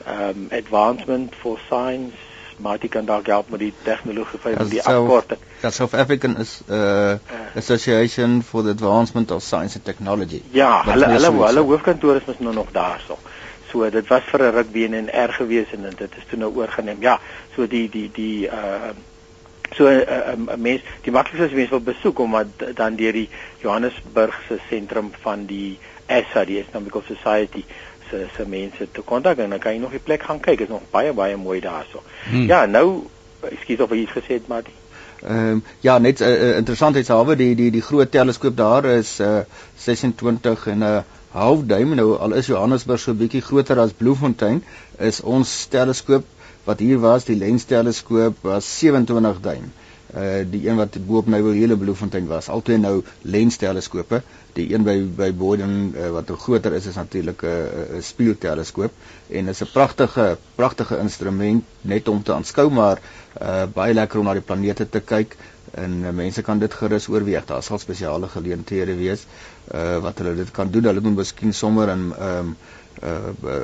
um, 0.08 0.48
Advancement 0.50 1.34
for 1.34 1.58
Science, 1.66 2.16
maar 2.56 2.78
dit 2.78 2.90
kan 2.90 3.04
dalk 3.04 3.26
help 3.26 3.50
met 3.50 3.60
die 3.62 3.74
tegnologie 3.82 4.38
van 4.40 4.68
die 4.68 4.82
afkorting. 4.82 5.38
Ja, 5.60 5.70
South 5.70 5.94
African 5.94 6.36
is 6.36 6.60
uh 6.70 7.12
Association 7.56 8.42
for 8.42 8.62
the 8.62 8.70
Advancement 8.70 9.30
of 9.30 9.42
Science 9.42 9.76
and 9.76 9.84
Technology. 9.84 10.42
Ja, 10.50 10.82
hulle 10.90 11.06
hulle 11.14 11.30
hulle 11.30 11.64
hoofkantoor 11.70 12.18
is 12.18 12.26
mos 12.26 12.38
nou 12.38 12.54
nog 12.54 12.72
daarso. 12.72 13.18
So 13.70 13.90
dit 13.90 14.10
was 14.10 14.26
vir 14.32 14.42
'n 14.48 14.54
ruk 14.58 14.72
weer 14.72 14.94
in 14.94 15.08
R 15.28 15.32
gewees 15.38 15.70
en 15.78 15.86
dit 15.86 16.18
is 16.18 16.26
toe 16.28 16.38
nou 16.38 16.50
oorgeneem. 16.54 16.98
Ja, 17.00 17.20
so 17.54 17.66
die 17.66 17.88
die 17.88 18.10
die 18.12 18.46
uh 18.46 18.90
so 19.76 19.86
'n 19.86 20.00
uh, 20.00 20.32
uh, 20.32 20.56
mens 20.56 20.80
die 21.02 21.12
maklikste 21.12 21.46
is 21.46 21.52
mense 21.52 21.70
wil 21.70 21.80
besoek 21.80 22.18
omdat 22.18 22.46
dan 22.74 22.96
deur 22.96 23.12
die 23.12 23.28
Johannesburgse 23.62 24.58
sentrum 24.68 25.12
van 25.20 25.46
die 25.46 25.78
ASA, 26.06 26.44
die 26.44 26.60
Astronomical 26.60 27.02
Society 27.06 27.64
se 28.10 28.26
se 28.36 28.46
mense 28.46 28.88
te 28.92 29.00
kontak 29.00 29.38
en 29.38 29.50
dan 29.50 29.58
kan 29.58 29.72
jy 29.72 29.80
nog 29.80 29.90
die 29.90 30.02
plek 30.02 30.22
gaan 30.22 30.40
kyk. 30.40 30.58
Dit 30.58 30.68
is 30.68 30.74
nog 30.74 30.90
baie 30.90 31.12
baie 31.12 31.36
mooi 31.36 31.60
daarso. 31.60 32.02
Hmm. 32.30 32.46
Ja, 32.46 32.66
nou 32.66 33.06
ekskuus 33.50 33.80
of 33.80 33.90
jy 33.90 34.02
iets 34.02 34.18
gesê 34.18 34.40
het, 34.40 34.48
maar 34.48 34.62
Ehm 35.20 35.48
um, 35.48 35.64
ja, 35.80 35.98
net 35.98 36.20
'n 36.20 36.24
uh, 36.24 36.42
uh, 36.42 36.56
interessantheidshalwe 36.56 37.36
die 37.36 37.54
die 37.54 37.70
die 37.70 37.82
groot 37.82 38.10
teleskoop 38.10 38.56
daar 38.56 38.84
is 38.84 39.20
uh 39.20 39.40
26 39.76 40.66
en 40.66 40.78
'n 40.78 41.04
half 41.30 41.64
duim 41.64 41.94
nou 41.94 42.16
al 42.16 42.32
is 42.32 42.46
Johannesburg 42.46 43.00
so 43.00 43.14
bietjie 43.14 43.42
groter 43.42 43.78
as 43.78 43.92
Bloemfontein 43.92 44.64
is 44.98 45.20
ons 45.20 45.66
teleskoop 45.66 46.24
wat 46.64 46.78
hier 46.78 46.98
was 47.00 47.24
die 47.24 47.36
lens 47.36 47.64
teleskoop 47.64 48.42
was 48.42 48.66
27 48.78 49.40
duim. 49.40 49.70
Uh 50.10 50.42
die 50.50 50.64
een 50.68 50.76
wat 50.76 50.96
bo 51.06 51.20
op 51.22 51.26
nou 51.30 51.40
hele 51.54 51.76
Bloemfontein 51.78 52.26
was. 52.26 52.48
Altyd 52.50 52.80
nou 52.82 53.02
lens 53.22 53.56
teleskope. 53.56 54.22
Die 54.56 54.66
een 54.74 54.82
by 54.82 54.96
by 55.16 55.28
Boden 55.34 55.94
uh, 55.94 56.08
wat 56.10 56.30
groter 56.38 56.72
is 56.74 56.86
is 56.86 56.94
natuurlik 56.98 57.42
'n 57.42 57.46
uh, 57.46 57.96
'n 57.98 58.02
spieelteleskoop 58.02 58.92
en 59.28 59.48
is 59.48 59.62
'n 59.62 59.70
pragtige 59.72 60.38
pragtige 60.54 60.98
instrument 60.98 61.64
net 61.82 62.08
om 62.08 62.22
te 62.22 62.32
aanskou 62.34 62.70
maar 62.70 62.98
uh 63.40 63.64
baie 63.74 63.94
lekker 63.94 64.18
om 64.18 64.24
na 64.24 64.32
die 64.32 64.42
planete 64.42 64.88
te 64.88 65.00
kyk 65.00 65.36
en 65.74 66.02
uh, 66.02 66.10
mense 66.10 66.42
kan 66.42 66.58
dit 66.58 66.74
gerus 66.74 67.08
oorweeg. 67.08 67.46
Daar 67.46 67.62
sal 67.62 67.78
spesiale 67.78 68.28
geleenthede 68.28 68.96
wees 68.96 69.26
uh 69.74 69.98
wat 69.98 70.18
hulle 70.18 70.34
dit 70.34 70.50
kan 70.50 70.70
doen. 70.70 70.84
Hulle 70.84 71.00
moet 71.00 71.16
miskien 71.16 71.52
sommer 71.54 71.88
in 71.88 72.12
ehm 72.18 72.38
um, 72.38 72.56
uh 73.02 73.30
by, 73.40 73.58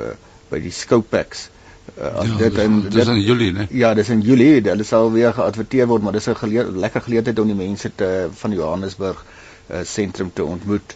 by 0.49 0.59
die 0.59 0.71
Scopex 0.71 1.49
uh, 1.95 2.19
as 2.19 2.27
Ja, 2.27 2.37
dit 2.37 2.57
in 2.57 2.81
dis 2.81 2.93
dit- 2.93 3.07
in 3.07 3.21
Julie, 3.21 3.51
né? 3.53 3.67
Ja, 3.69 3.93
dis 3.93 4.09
in 4.09 4.21
Julie. 4.21 4.61
Hulle 4.61 4.83
sal 4.83 5.11
weer 5.11 5.33
geadverteer 5.33 5.87
word, 5.87 6.01
maar 6.03 6.11
dis 6.11 6.27
'n 6.27 6.35
gele 6.35 6.71
lekker 6.71 7.01
geleentheid 7.01 7.39
om 7.39 7.47
die 7.47 7.55
mense 7.55 7.91
te 7.95 8.27
van 8.31 8.51
Johannesburg 8.51 9.25
uh, 9.71 9.77
sentrum 9.83 10.31
te 10.33 10.43
ontmoet. 10.43 10.95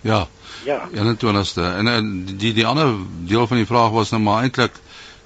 Ja. 0.00 0.26
ja. 0.64 0.88
21ste. 0.92 1.60
En 1.62 1.86
uh, 1.86 1.98
die 2.38 2.52
die 2.52 2.66
ander 2.66 2.94
deel 3.24 3.46
van 3.46 3.56
die 3.56 3.66
vraag 3.66 3.90
was 3.90 4.10
nou 4.10 4.22
maar 4.22 4.42
eintlik 4.42 4.72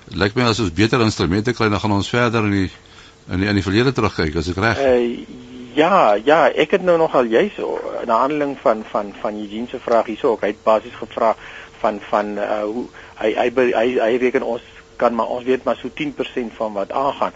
lyk 0.08 0.34
my 0.34 0.42
as 0.42 0.60
ons 0.60 0.72
beter 0.72 1.00
instrumente 1.00 1.52
kry 1.52 1.68
dan 1.68 1.80
gaan 1.80 1.92
ons 1.92 2.08
verder 2.08 2.44
in 2.44 2.50
die 2.50 2.70
in 3.30 3.38
die 3.38 3.48
in 3.48 3.54
die 3.54 3.62
verlede 3.62 3.92
terugkyk, 3.92 4.36
as 4.36 4.48
ek 4.48 4.56
reg. 4.56 4.78
Uh, 4.78 5.26
ja, 5.74 6.14
ja, 6.24 6.48
ek 6.50 6.70
het 6.76 6.82
nou 6.82 6.98
nogal 6.98 7.24
juis 7.30 7.54
uh, 7.58 8.04
na 8.06 8.18
aanleiding 8.26 8.58
van 8.62 8.82
van 8.90 9.12
van 9.20 9.38
Eugene 9.38 9.68
se 9.70 9.78
vraag 9.80 10.06
hierso 10.10 10.34
ook. 10.34 10.40
Hy 10.40 10.52
het 10.52 10.64
basies 10.64 10.96
gevra 10.98 11.36
van 11.82 12.00
van 12.10 12.36
uh, 12.38 12.62
hoe 12.62 12.86
hy 13.20 13.32
hy 13.38 13.48
hy 13.72 13.88
hy, 13.98 14.12
reken 14.22 14.46
ons 14.54 14.68
kan 15.00 15.14
maar 15.18 15.32
ons 15.34 15.46
weet 15.46 15.64
maar 15.66 15.78
so 15.80 15.90
10% 15.98 16.54
van 16.58 16.76
wat 16.78 16.92
aangaan. 16.94 17.32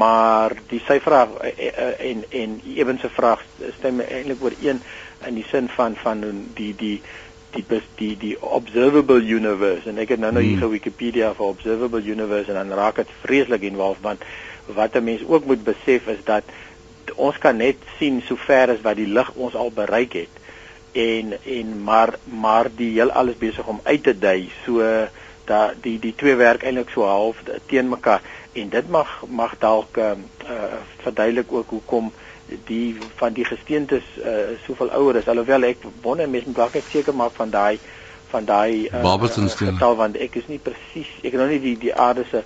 Maar 0.00 0.56
die 0.72 0.80
sy 0.86 0.98
vraag 1.00 1.38
uh, 1.40 1.52
uh, 1.68 1.94
en 2.10 2.24
en 2.42 2.58
Ewen 2.74 3.00
se 3.00 3.08
vraag 3.08 3.44
stem 3.78 4.02
eintlik 4.04 4.44
ooreen 4.44 4.82
in 5.26 5.40
die 5.40 5.46
sin 5.50 5.70
van 5.76 5.96
van 6.02 6.22
die 6.54 6.74
die 6.76 6.98
die 7.56 7.64
bes, 7.64 7.84
die 7.96 8.14
die 8.20 8.34
observable 8.44 9.22
universe 9.24 9.88
en 9.88 10.00
ek 10.02 10.14
het 10.14 10.20
nou 10.20 10.32
nou 10.32 10.44
hier 10.44 10.58
Hmm. 10.58 10.66
hmm. 10.66 10.76
Wikipedia 10.76 11.32
vir 11.34 11.46
observable 11.46 12.04
universe 12.04 12.52
en 12.52 12.60
dan 12.60 12.76
raak 12.78 13.00
dit 13.00 13.14
vreeslik 13.22 13.64
involved 13.68 14.02
want 14.04 14.24
wat 14.76 14.96
'n 14.96 15.04
mens 15.04 15.22
ook 15.24 15.44
moet 15.44 15.64
besef 15.64 16.06
is 16.06 16.24
dat 16.24 16.44
ons 17.16 17.38
kan 17.38 17.56
net 17.56 17.76
sien 17.98 18.22
so 18.26 18.36
ver 18.36 18.70
as 18.70 18.82
wat 18.82 18.96
die 18.96 19.08
lig 19.08 19.32
ons 19.34 19.54
al 19.54 19.70
bereik 19.70 20.12
het 20.12 20.34
en 20.98 21.34
en 21.44 21.82
maar 21.82 22.14
maar 22.24 22.70
die 22.76 22.90
heel 22.92 23.10
alles 23.10 23.38
besig 23.38 23.66
om 23.66 23.80
uit 23.82 24.02
te 24.02 24.18
dui. 24.18 24.50
So 24.64 24.82
dat 25.44 25.82
die 25.82 25.98
die 25.98 26.14
twee 26.14 26.34
werk 26.34 26.62
eintlik 26.62 26.90
so 26.92 27.06
half 27.06 27.42
teen 27.66 27.88
mekaar. 27.88 28.22
En 28.52 28.68
dit 28.68 28.88
mag 28.88 29.22
mag 29.28 29.54
dalk 29.58 29.96
uh, 29.96 30.10
uh, 30.48 30.80
verduidelik 31.04 31.52
ook 31.52 31.70
hoekom 31.70 32.12
die 32.66 32.96
van 33.16 33.32
die 33.32 33.44
gesteentes 33.44 34.04
uh, 34.18 34.56
soveel 34.66 34.90
ouer 34.90 35.16
is. 35.20 35.28
Alhoewel 35.28 35.68
ek 35.68 35.86
wonder 36.02 36.28
mense 36.28 36.50
moet 36.50 36.62
dalk 36.62 36.78
net 36.78 36.90
seker 36.90 37.14
maak 37.14 37.36
van 37.38 37.50
daai 37.50 37.78
van 38.28 38.44
daai 38.44 38.88
uh, 38.88 39.02
Barbertonstene. 39.02 39.72
getal 39.72 39.96
want 39.96 40.16
ek 40.20 40.36
is 40.40 40.48
nie 40.48 40.60
presies 40.60 41.10
ek 41.22 41.32
het 41.32 41.40
nou 41.40 41.48
nie 41.48 41.62
die 41.62 41.76
die 41.88 41.94
aarde 41.94 42.26
se 42.30 42.42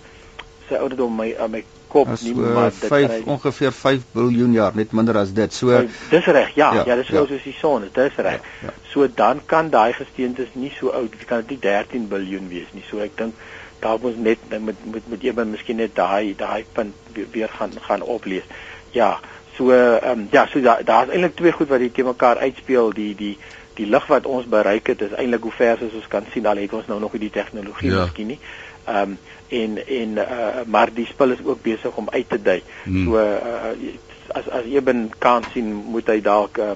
se 0.69 0.79
ouderdom 0.79 1.17
my 1.19 1.33
aan 1.39 1.51
my 1.57 1.65
kop 1.93 2.09
As 2.15 2.23
nie 2.27 2.33
so 2.35 2.53
maar 2.57 2.71
dit 2.71 2.79
kan 2.81 2.89
5 2.95 3.11
hy- 3.15 3.23
ongeveer 3.35 3.73
5 3.79 4.05
biljoen 4.17 4.53
jaar, 4.57 4.73
net 4.75 4.93
minder 4.97 5.19
as 5.21 5.33
dit. 5.37 5.53
So 5.55 5.71
Oh, 5.77 5.83
dis 6.11 6.25
reg, 6.37 6.55
ja, 6.57 6.73
Ja, 6.75 6.85
ja, 6.87 6.97
dis 6.97 7.09
ja. 7.13 7.21
ja. 7.21 7.27
soos 7.27 7.43
die 7.45 7.57
son, 7.61 7.83
dit 7.89 7.97
is 8.05 8.17
reg. 8.17 8.41
Ja, 8.61 8.69
ja. 8.69 8.73
So 8.93 9.07
dan 9.15 9.41
kan 9.47 9.71
daai 9.71 9.93
gesteentes 9.93 10.49
nie 10.55 10.73
so 10.79 10.89
oud, 10.91 11.11
dit 11.13 11.25
kan 11.29 11.45
dit 11.45 11.51
nie 11.57 11.59
13 11.69 12.09
biljoen 12.09 12.49
wees 12.49 12.71
nie. 12.73 12.85
So 12.91 12.99
ek 13.05 13.17
dink 13.17 13.35
daar 13.83 13.99
moet 14.01 14.19
net 14.23 14.39
met 14.51 14.77
met 14.85 15.09
met 15.11 15.23
eers 15.23 15.45
miskien 15.57 15.77
net 15.77 15.95
daai 15.95 16.35
daai 16.39 16.65
punt 16.73 16.95
weer, 17.13 17.27
weer 17.33 17.49
gaan 17.59 17.73
gaan 17.81 18.03
oplees. 18.03 18.45
Ja, 18.91 19.19
so 19.57 19.71
ehm 19.73 20.11
um, 20.11 20.29
ja, 20.31 20.47
so 20.53 20.61
daar 20.61 20.85
daar's 20.85 21.09
eintlik 21.11 21.37
twee 21.37 21.53
goed 21.53 21.69
wat 21.69 21.79
die 21.79 21.93
te 21.93 22.03
mekaar 22.03 22.37
uitspeel, 22.39 22.93
die 22.93 23.15
die 23.15 23.37
die 23.75 23.87
lig 23.87 24.07
wat 24.07 24.27
ons 24.27 24.47
bereik 24.47 24.87
het 24.87 25.01
is 25.01 25.13
eintlik 25.17 25.43
hoe 25.43 25.53
ver 25.53 25.73
as 25.81 25.95
ons 25.97 26.09
kan 26.09 26.25
sien 26.33 26.47
al 26.47 26.57
het 26.61 26.73
ons 26.73 26.87
nou 26.87 27.01
nog 27.01 27.13
nie 27.13 27.21
die 27.27 27.31
tegnologie 27.41 27.91
ja. 27.91 28.03
miskien 28.05 28.27
nie. 28.27 28.39
Ehm 28.85 29.15
um, 29.15 29.19
en 29.53 29.87
en 29.87 30.09
uh, 30.17 30.63
maar 30.67 30.89
die 30.95 31.07
spul 31.07 31.31
is 31.31 31.45
ook 31.45 31.63
besig 31.63 31.97
om 32.01 32.09
uit 32.11 32.29
te 32.29 32.43
dui. 32.43 32.63
Hmm. 32.85 33.05
So 33.05 33.19
uh, 33.21 33.91
as 34.33 34.49
as 34.49 34.65
Eben 34.65 35.11
kan 35.19 35.45
sien 35.53 35.75
moet 35.75 36.09
hy 36.09 36.21
dalk 36.21 36.59
uh, 36.59 36.73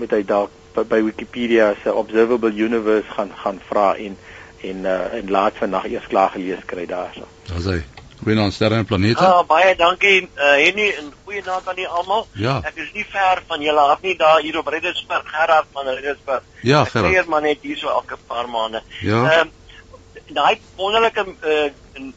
moet 0.00 0.10
hy 0.10 0.22
dalk 0.24 0.50
by 0.74 1.02
Wikipedia 1.04 1.74
se 1.82 1.92
observable 1.92 2.50
universe 2.50 3.10
gaan 3.16 3.30
gaan 3.42 3.60
vra 3.68 3.94
en 3.94 4.16
en 4.64 4.86
uh, 4.88 5.12
en 5.20 5.30
laat 5.30 5.60
vandag 5.60 5.84
eers 5.90 6.06
klaar 6.08 6.30
gelees 6.30 6.64
kry 6.66 6.86
daarso. 6.86 7.28
Daar's 7.50 7.68
hy. 7.68 7.82
Goeienaand 8.24 8.54
sterre 8.54 8.78
en 8.80 8.86
planete. 8.88 9.22
Ja, 9.22 9.40
ah, 9.42 9.46
baie 9.46 9.74
dankie 9.76 10.22
uh, 10.22 10.54
Henny 10.56 10.86
en 10.96 11.10
goeienaand 11.24 11.68
aan 11.68 11.76
julle 11.76 11.98
almal. 11.98 12.26
Ja. 12.40 12.54
Ek 12.64 12.78
is 12.80 12.92
nie 12.94 13.04
ver 13.10 13.42
van 13.50 13.60
julle 13.60 13.84
af 13.92 14.00
nie 14.06 14.14
daar 14.16 14.40
hier 14.40 14.56
op 14.58 14.70
Redesburg, 14.72 15.26
Gerard 15.34 15.68
van 15.72 15.90
Redesburg. 15.90 16.46
Ja, 16.62 16.84
Gerard. 16.84 17.10
Ek 17.10 17.18
leer 17.18 17.28
maar 17.28 17.44
net 17.44 17.60
hier 17.66 17.76
so 17.76 17.92
elke 17.92 18.16
paar 18.30 18.48
maande. 18.48 18.82
Ja. 19.02 19.20
Ehm 19.20 19.52
uh, 19.52 19.62
daai 20.32 20.60
wonderlike 20.76 21.26
uh, 21.42 21.70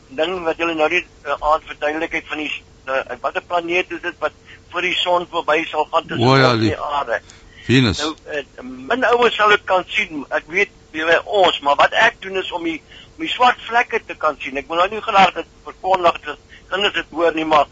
ding 0.10 0.44
wat 0.44 0.58
julle 0.58 0.76
nou 0.76 0.90
net 0.90 1.06
uh, 1.26 1.36
aan 1.40 1.66
verduidelikheid 1.66 2.28
van 2.28 2.38
die 2.38 2.52
uh, 2.88 3.02
watter 3.22 3.44
planeet 3.44 3.92
is 3.92 4.02
dit 4.02 4.16
wat 4.20 4.32
voor 4.72 4.82
die 4.82 4.96
son 4.96 5.28
verby 5.32 5.64
sal 5.68 5.88
gaan 5.92 6.08
tussen 6.08 6.28
oh, 6.28 6.38
ja, 6.38 6.56
die 6.56 6.76
aarde? 6.80 7.20
Venus. 7.68 8.00
Nou, 8.00 8.16
uh, 8.32 8.44
min 8.64 9.04
ouers 9.12 9.36
sal 9.36 9.52
dit 9.52 9.64
kan 9.68 9.84
sien. 9.92 10.24
Ek 10.32 10.48
weet 10.52 10.72
by 10.96 11.20
ons, 11.26 11.60
maar 11.66 11.76
wat 11.80 11.96
ek 12.00 12.22
doen 12.24 12.40
is 12.40 12.52
om 12.56 12.64
die 12.64 12.80
om 13.18 13.26
die 13.26 13.34
swart 13.34 13.60
vlekke 13.66 14.00
te 14.06 14.16
kan 14.16 14.38
sien. 14.40 14.58
Ek 14.60 14.68
moet 14.70 14.84
nou 14.84 14.90
nie 14.94 15.04
graag 15.04 15.34
dit 15.34 15.48
verkondig 15.66 16.20
dat 16.26 16.44
kinders 16.70 16.94
dit 16.94 17.16
hoor 17.18 17.34
nie, 17.34 17.48
maar 17.50 17.66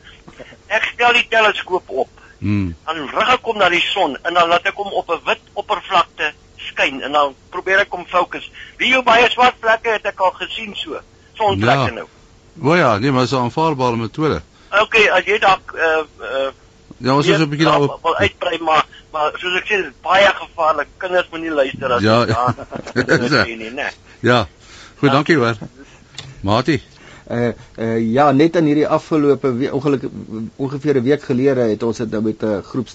ek 0.74 0.88
stel 0.94 1.14
die 1.14 1.28
teleskoop 1.30 1.92
op. 2.04 2.24
Mm. 2.40 2.74
Dan 2.88 3.04
rig 3.14 3.30
ek 3.36 3.46
hom 3.48 3.60
na 3.62 3.70
die 3.72 3.84
son 3.84 4.18
en 4.24 4.34
dan 4.36 4.50
laat 4.52 4.66
ek 4.68 4.80
hom 4.82 4.92
op 4.92 5.12
'n 5.14 5.22
wit 5.30 5.54
oppervlakte 5.54 6.34
skyn 6.72 7.02
en 7.02 7.12
dan 7.12 7.36
probeer 7.54 7.86
ek 7.86 7.94
hom 7.96 8.06
fokus. 8.10 8.50
Wie 8.78 8.92
jou 8.92 9.04
baie 9.04 9.30
swart 9.30 9.56
vlekke 9.62 9.96
het 9.98 10.06
ek 10.06 10.20
al 10.20 10.36
gesien 10.42 10.76
so. 10.76 11.00
Sonvlekke 11.40 11.90
ja. 11.92 11.96
nou. 12.02 12.08
O 12.64 12.76
ja, 12.76 12.98
nee, 12.98 13.12
maar 13.12 13.28
dis 13.28 13.32
'n 13.32 13.48
aanvaarbare 13.48 13.98
metode. 14.00 14.42
OK, 14.82 14.96
as 15.12 15.26
jy 15.26 15.40
dalk 15.40 15.74
uh 15.76 16.04
uh 16.22 16.52
Ja, 16.98 17.16
ons 17.16 17.28
is 17.28 17.40
'n 17.40 17.50
bietjie 17.50 17.68
daarop 17.68 18.00
wil 18.04 18.16
uitbrei 18.16 18.58
maar 18.60 18.86
maar 19.12 19.32
soos 19.40 19.56
ek 19.60 19.66
sê, 19.68 19.78
dit 19.80 19.86
is 19.86 20.02
baie 20.02 20.28
gevaarlik. 20.28 20.88
Kinders 20.98 21.28
moet 21.32 21.42
nie 21.42 21.52
luister 21.52 21.92
as 21.92 22.02
ja, 22.02 22.20
jy 22.20 22.34
daar 23.32 23.48
nie, 23.64 23.72
nee. 23.72 23.92
Ja. 24.20 24.48
Goed, 25.00 25.12
dankie 25.12 25.38
hoor. 25.38 25.56
Mati. 26.42 26.82
Uh 27.26 27.54
uh 27.82 27.98
ja, 28.14 28.32
net 28.32 28.56
in 28.56 28.68
hierdie 28.70 28.88
afgelope 28.88 29.50
ongelukkig 29.74 30.12
ongeveer 30.62 31.00
'n 31.00 31.04
week 31.04 31.24
gelede 31.24 31.64
het 31.72 31.84
ons 31.84 31.98
dit 31.98 32.12
nou 32.12 32.22
met 32.22 32.44
'n 32.44 32.62
groep 32.62 32.88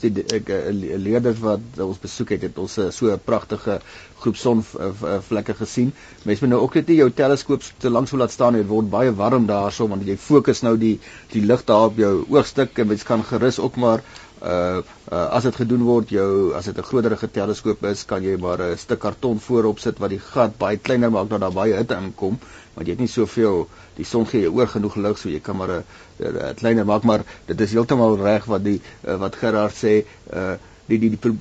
leerders 1.07 1.39
wat 1.39 1.61
ons 1.79 1.99
besoek 1.99 2.29
het, 2.29 2.43
het 2.43 2.59
ons 2.59 2.79
so 2.91 3.11
'n 3.11 3.19
pragtige 3.25 3.81
groep 4.21 4.37
sonvlekke 4.37 5.55
gesien. 5.55 5.93
Mense 6.23 6.45
moet 6.45 6.53
nou 6.55 6.63
ook 6.63 6.75
net 6.75 6.87
nie 6.87 6.97
jou 6.97 7.11
teleskoop 7.11 7.63
te 7.79 7.91
lank 7.91 8.09
so 8.09 8.17
laat 8.17 8.31
staan 8.31 8.53
nie. 8.53 8.63
Dit 8.63 8.71
word 8.71 8.91
baie 8.91 9.15
warm 9.15 9.47
daarso 9.47 9.89
want 9.89 10.07
jy 10.07 10.17
fokus 10.17 10.63
nou 10.63 10.77
die 10.79 11.01
die 11.33 11.43
lig 11.43 11.65
daar 11.65 11.91
op 11.91 11.97
jou 11.97 12.25
oogstuk 12.29 12.79
en 12.79 12.87
mens 12.87 13.03
kan 13.03 13.25
gerus 13.25 13.59
ook 13.59 13.77
maar 13.77 14.03
uh, 14.43 14.81
uh 15.13 15.27
as 15.37 15.45
dit 15.49 15.57
gedoen 15.63 15.83
word 15.85 16.11
jou 16.15 16.55
as 16.57 16.65
dit 16.65 16.79
'n 16.79 16.89
groterige 16.91 17.31
teleskoop 17.31 17.85
is 17.85 18.05
kan 18.05 18.23
jy 18.23 18.37
maar 18.37 18.61
'n 18.63 18.79
stuk 18.79 18.99
karton 18.99 19.41
voorop 19.41 19.79
sit 19.79 19.99
wat 19.99 20.11
die 20.11 20.23
gat 20.33 20.59
baie 20.59 20.77
kleiner 20.77 21.11
maak 21.11 21.29
dat 21.29 21.41
daar 21.41 21.53
baie 21.53 21.77
hitte 21.77 21.95
inkom 21.95 22.39
want 22.75 22.87
jy 22.87 22.93
het 22.93 23.01
nie 23.01 23.09
soveel 23.09 23.69
die 24.01 24.09
son 24.09 24.27
gee 24.31 24.45
jou 24.47 24.55
oor 24.59 24.71
genoeg 24.75 24.97
lig 25.05 25.19
so 25.21 25.29
jy 25.33 25.41
kan 25.45 25.57
maar 25.61 25.77
'n 25.81 26.55
kleiner 26.63 26.89
maak 26.89 27.05
maar 27.05 27.25
dit 27.47 27.61
is 27.61 27.77
heeltemal 27.77 28.17
reg 28.25 28.45
wat 28.55 28.65
die 28.65 28.81
uh, 28.81 29.17
wat 29.25 29.37
Gerard 29.43 29.77
sê 29.85 30.03
uh 30.33 30.57
die 30.91 30.99
die 30.99 31.11
die 31.11 31.33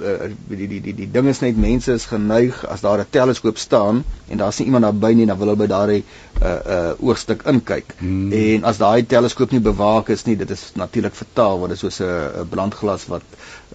die 0.50 0.68
die 0.68 0.80
die 0.86 0.94
die, 0.94 1.08
ding 1.12 1.28
is 1.32 1.40
net 1.42 1.58
mense 1.58 1.94
is 1.98 2.06
geneig 2.10 2.60
as 2.74 2.84
daar 2.86 3.02
'n 3.02 3.10
teleskoop 3.10 3.58
staan 3.58 4.04
en 4.30 4.38
daar's 4.38 4.60
nie 4.60 4.66
iemand 4.70 4.86
naby 4.86 5.14
nie 5.14 5.26
dan 5.26 5.38
wil 5.38 5.48
hulle 5.48 5.62
by 5.64 5.68
daardie 5.72 6.04
uh 6.42 6.60
uh 6.76 7.08
oogstuk 7.10 7.42
inkyk. 7.54 7.96
Hmm. 8.00 8.32
En 8.32 8.64
as 8.64 8.78
daai 8.78 9.06
teleskoop 9.06 9.52
nie 9.52 9.60
bewaak 9.60 10.10
is 10.10 10.26
nie, 10.26 10.36
dit 10.38 10.50
is 10.50 10.72
natuurlik 10.76 11.14
fataal 11.14 11.60
want 11.60 11.74
dit 11.74 11.82
is 11.82 11.96
soos 11.96 12.00
'n 12.06 12.48
brandglas 12.50 13.08
wat 13.08 13.26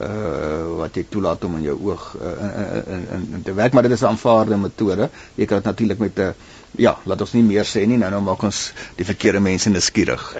uh 0.00 0.78
wat 0.78 0.94
jy 0.94 1.06
toelaat 1.08 1.44
om 1.44 1.56
in 1.56 1.62
jou 1.62 1.78
oog 1.90 2.16
uh, 2.22 2.30
in, 2.46 2.94
in 2.94 3.06
in 3.16 3.28
in 3.34 3.42
te 3.42 3.54
werk, 3.54 3.72
maar 3.72 3.82
dit 3.82 3.92
is 3.92 4.02
'n 4.02 4.12
aanvaarde 4.14 4.56
metode. 4.56 5.10
Jy 5.34 5.46
kan 5.46 5.56
dit 5.56 5.66
natuurlik 5.66 5.98
met 5.98 6.18
'n 6.18 6.34
ja, 6.76 6.98
laat 7.04 7.20
ons 7.20 7.32
nie 7.32 7.42
meer 7.42 7.64
sê 7.64 7.86
nie. 7.86 7.98
Nou 7.98 8.10
nou 8.10 8.22
maak 8.22 8.42
ons 8.42 8.72
die 8.96 9.06
verkeerde 9.06 9.40
mense 9.40 9.70
nuuskierig. 9.70 10.36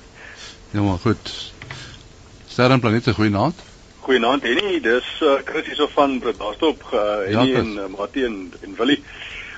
ja, 0.74 0.80
maar 0.80 0.98
goed. 1.02 1.32
Sterre 2.48 2.78
planete 2.80 3.12
goeie 3.12 3.34
aand. 3.36 3.64
Goeienaand 4.06 4.44
Henny, 4.46 4.76
dis 4.78 5.06
uh, 5.26 5.40
Chris 5.44 5.66
hierso 5.66 5.88
van 5.90 6.20
Bradstop 6.22 6.84
uh, 6.92 7.00
Henny 7.26 7.50
ja, 7.50 7.58
en 7.58 7.72
uh, 7.74 7.86
Mati 7.90 8.22
en, 8.22 8.36
en 8.62 8.76
Willie. 8.78 9.00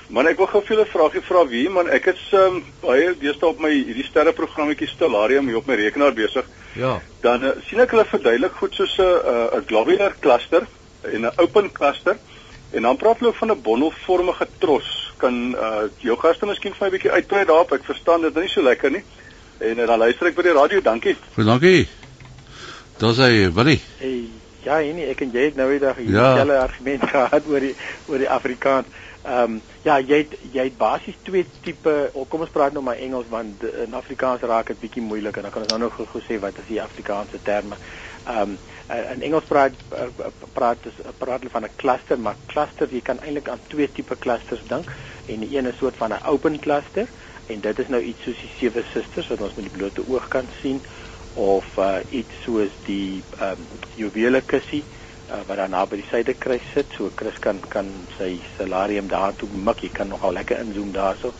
Man 0.09 0.25
ek 0.25 0.39
wil 0.41 0.49
gou 0.49 0.61
vir 0.65 0.73
julle 0.73 0.85
'n 0.87 0.89
vraagie 0.89 1.21
vra 1.21 1.43
wie 1.51 1.67
man 1.69 1.91
ek 1.93 2.07
is 2.15 2.23
um, 2.33 2.63
baie 2.81 3.11
deesdae 3.21 3.51
op 3.51 3.61
my 3.61 3.69
hierdie 3.69 4.07
sterre 4.07 4.33
programmetjie 4.33 4.89
Stellarium 4.89 5.45
hier 5.45 5.59
op 5.59 5.69
my 5.69 5.77
rekenaar 5.77 6.17
besig. 6.17 6.49
Ja. 6.73 6.95
Dan 7.21 7.45
uh, 7.45 7.53
sien 7.67 7.83
ek 7.83 7.93
hulle 7.93 8.07
verduidelik 8.09 8.57
goed 8.57 8.73
soos 8.73 8.97
'n 8.97 9.05
uh, 9.05 9.59
'n 9.59 9.67
globular 9.69 10.17
cluster 10.19 10.65
en 11.05 11.29
'n 11.29 11.33
open 11.37 11.69
cluster 11.71 12.17
en 12.73 12.89
dan 12.89 12.97
praat 12.97 13.21
hulle 13.21 13.37
van 13.37 13.51
'n 13.53 13.61
bondelvormige 13.61 14.49
tros. 14.57 15.08
Kan 15.19 15.39
uh, 15.53 15.85
jou 16.03 16.17
gaste 16.19 16.47
miskien 16.49 16.73
vir 16.73 16.85
my 16.85 16.89
'n 16.89 16.95
bietjie 16.97 17.11
uitbrei 17.11 17.45
daarop? 17.45 17.73
Ek 17.75 17.87
verstaan 17.87 18.21
dit 18.25 18.35
nie 18.35 18.49
so 18.49 18.63
lekker 18.63 18.91
nie. 18.91 19.03
En 19.59 19.79
uh, 19.79 19.87
dan 19.87 19.99
luister 19.99 20.27
ek 20.27 20.35
by 20.35 20.47
die 20.47 20.57
radio. 20.57 20.81
Dankie. 20.81 21.15
Goed, 21.35 21.45
dankie. 21.45 21.87
Daar's 22.99 23.17
hy, 23.17 23.51
Willie. 23.51 23.81
Hey. 23.99 24.29
Ja, 24.63 24.79
nee, 24.83 25.07
ek 25.07 25.21
en 25.23 25.29
jy 25.31 25.45
het 25.47 25.55
nou 25.55 25.69
eendag 25.71 25.95
dieselfde 25.95 26.53
ja. 26.53 26.63
argument 26.63 27.05
gehad 27.13 27.45
oor 27.47 27.63
die 27.63 27.75
oor 28.07 28.19
die 28.19 28.29
Afrikaans. 28.29 28.87
Ehm 29.23 29.55
um, 29.55 29.61
ja, 29.83 29.99
jy 29.99 30.17
het 30.23 30.33
jy 30.51 30.65
het 30.67 30.77
basies 30.79 31.15
twee 31.23 31.45
tipe, 31.63 31.93
oh, 32.13 32.25
kom 32.27 32.43
ons 32.43 32.51
praat 32.51 32.75
nou 32.75 32.83
maar 32.83 32.99
Engels 32.99 33.27
want 33.31 33.63
in 33.63 33.95
Afrikaans 33.95 34.43
raak 34.47 34.71
dit 34.71 34.79
bietjie 34.79 35.03
moeilik 35.03 35.37
en 35.37 35.47
dan 35.47 35.51
kan 35.51 35.63
ons 35.63 35.71
nou 35.71 35.79
nog 35.85 35.95
gou 35.95 36.21
sê 36.23 36.39
wat 36.39 36.59
is 36.59 36.67
die 36.71 36.81
Afrikaanse 36.83 37.39
terme. 37.43 37.79
Ehm 38.25 38.55
um, 38.55 38.57
in 38.89 39.21
Engels 39.21 39.43
praat 39.45 39.73
praat 40.53 40.85
is 40.89 40.97
praat 41.17 41.39
hulle 41.39 41.53
van 41.53 41.63
'n 41.63 41.75
cluster, 41.75 42.19
maar 42.19 42.35
cluster 42.47 42.87
jy 42.91 43.01
kan 43.01 43.19
eintlik 43.19 43.49
aan 43.49 43.59
twee 43.67 43.91
tipe 43.91 44.15
clusters 44.17 44.61
dink 44.67 44.85
en 45.27 45.39
die 45.39 45.57
een 45.57 45.65
is 45.65 45.77
soort 45.77 45.95
van 45.95 46.13
'n 46.13 46.25
open 46.25 46.59
cluster 46.59 47.07
en 47.47 47.59
dit 47.59 47.79
is 47.79 47.87
nou 47.87 48.01
iets 48.01 48.23
soos 48.23 48.41
die 48.41 48.51
sewe 48.59 48.83
susters 48.93 49.27
wat 49.27 49.41
ons 49.41 49.55
met 49.57 49.65
die 49.69 49.77
blote 49.77 50.03
oog 50.07 50.27
kan 50.27 50.47
sien 50.61 50.81
of 51.33 51.65
uh, 51.77 51.97
iets 52.09 52.41
soos 52.43 52.73
die 52.85 53.23
um, 53.41 53.61
juwele 53.95 54.41
kussie 54.41 54.83
uh, 54.83 55.41
wat 55.47 55.57
dan 55.61 55.73
naby 55.73 56.01
die 56.01 56.09
suiderkruis 56.09 56.65
sit 56.73 56.93
so 56.97 57.09
Chris 57.15 57.39
kan 57.39 57.61
kan 57.73 57.89
sy 58.17 58.35
salarium 58.57 59.09
daartoe 59.11 59.49
mik 59.69 59.83
jy 59.85 59.91
kan 59.93 60.09
nogal 60.13 60.33
lekker 60.37 60.61
inzoom 60.65 60.91
daarso 60.95 61.33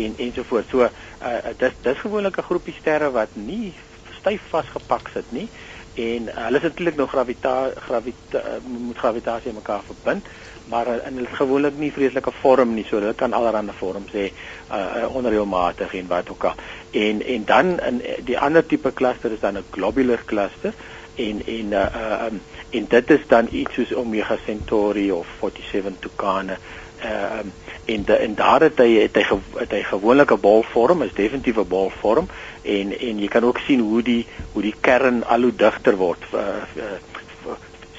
en 0.00 0.16
ensovoorts 0.18 0.70
so 0.70 0.86
uh, 0.86 1.54
dis 1.58 1.76
dis 1.82 2.04
gewoonlik 2.04 2.38
'n 2.38 2.48
groepie 2.50 2.76
sterre 2.80 3.10
wat 3.10 3.36
nie 3.36 3.74
styf 4.20 4.48
vasgepak 4.52 5.08
sit 5.12 5.32
nie 5.32 5.48
en 5.94 6.28
uh, 6.28 6.44
hulle 6.44 6.56
is 6.56 6.62
natuurlik 6.62 6.96
nog 6.96 7.10
gravita 7.10 7.70
gravita 7.86 8.38
uh, 8.38 8.60
moet 8.66 8.98
gravitasie 8.98 9.52
mekaar 9.52 9.82
verbind 9.86 10.26
maar 10.70 10.86
uh, 10.86 11.06
in 11.06 11.18
hulle 11.18 11.34
gewoonlik 11.34 11.78
nie 11.78 11.90
vreeslike 11.92 12.32
vorm 12.42 12.74
nie 12.74 12.84
so 12.88 13.00
hulle 13.00 13.14
kan 13.14 13.34
allerlei 13.36 13.74
vorms 13.78 14.14
hê 14.14 14.28
uh, 14.30 15.06
onreëlmatig 15.18 15.94
en 15.98 16.08
wat 16.12 16.30
ook 16.30 16.44
al. 16.50 16.62
En 16.90 17.22
en 17.34 17.44
dan 17.44 17.74
in 17.90 18.00
die 18.24 18.38
ander 18.38 18.66
tipe 18.66 18.92
kluster 18.92 19.32
is 19.32 19.40
dan 19.40 19.58
'n 19.58 19.70
globular 19.70 20.22
kluster 20.24 20.72
en 21.14 21.42
en 21.46 21.72
uh, 21.72 21.86
uh 22.02 22.26
um, 22.26 22.40
en 22.70 22.86
dit 22.88 23.10
is 23.10 23.26
dan 23.26 23.48
iets 23.50 23.74
soos 23.74 23.94
Omega 23.94 24.36
Centauri 24.46 25.10
of 25.10 25.26
47 25.40 25.98
Tucana 25.98 26.58
uh 27.04 27.38
um, 27.40 27.52
en 27.84 28.04
de, 28.04 28.14
en 28.14 28.34
daar 28.34 28.60
het 28.60 28.78
hy 28.78 28.90
het 29.00 29.16
hy, 29.16 29.38
het 29.58 29.70
hy 29.70 29.82
gewoonlik 29.82 30.30
'n 30.32 30.40
bolvorm 30.40 31.02
is 31.02 31.12
definitief 31.12 31.56
'n 31.56 31.68
bolvorm 31.68 32.28
en 32.62 32.98
en 32.98 33.18
jy 33.18 33.28
kan 33.28 33.44
ook 33.44 33.58
sien 33.58 33.80
hoe 33.80 34.02
die 34.02 34.26
hoe 34.52 34.62
die 34.62 34.74
kern 34.80 35.24
al 35.24 35.40
hoe 35.40 35.54
digter 35.56 35.96
word. 35.96 36.22
Uh, 36.34 36.40
uh 36.76 36.98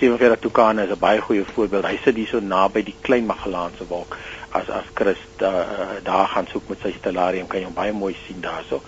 47 0.02 0.40
Tucana 0.40 0.82
is 0.82 0.90
'n 0.90 1.00
baie 1.00 1.22
goeie 1.22 1.46
voorbeeld. 1.54 1.86
Hy 1.86 2.00
sit 2.04 2.16
hier 2.16 2.28
so 2.28 2.40
naby 2.40 2.84
die 2.84 2.96
klein 3.02 3.26
Magellaanse 3.26 3.88
wolk 3.88 4.18
as 4.50 4.70
as 4.70 4.86
Christ 4.94 5.42
uh, 5.42 6.00
daar 6.04 6.28
gaan 6.28 6.48
soek 6.52 6.68
met 6.68 6.80
sy 6.82 6.94
stellarium 6.98 7.48
kan 7.48 7.60
jy 7.60 7.66
hom 7.66 7.78
baie 7.78 7.94
mooi 7.94 8.16
sien 8.26 8.42
daarso. 8.42 8.82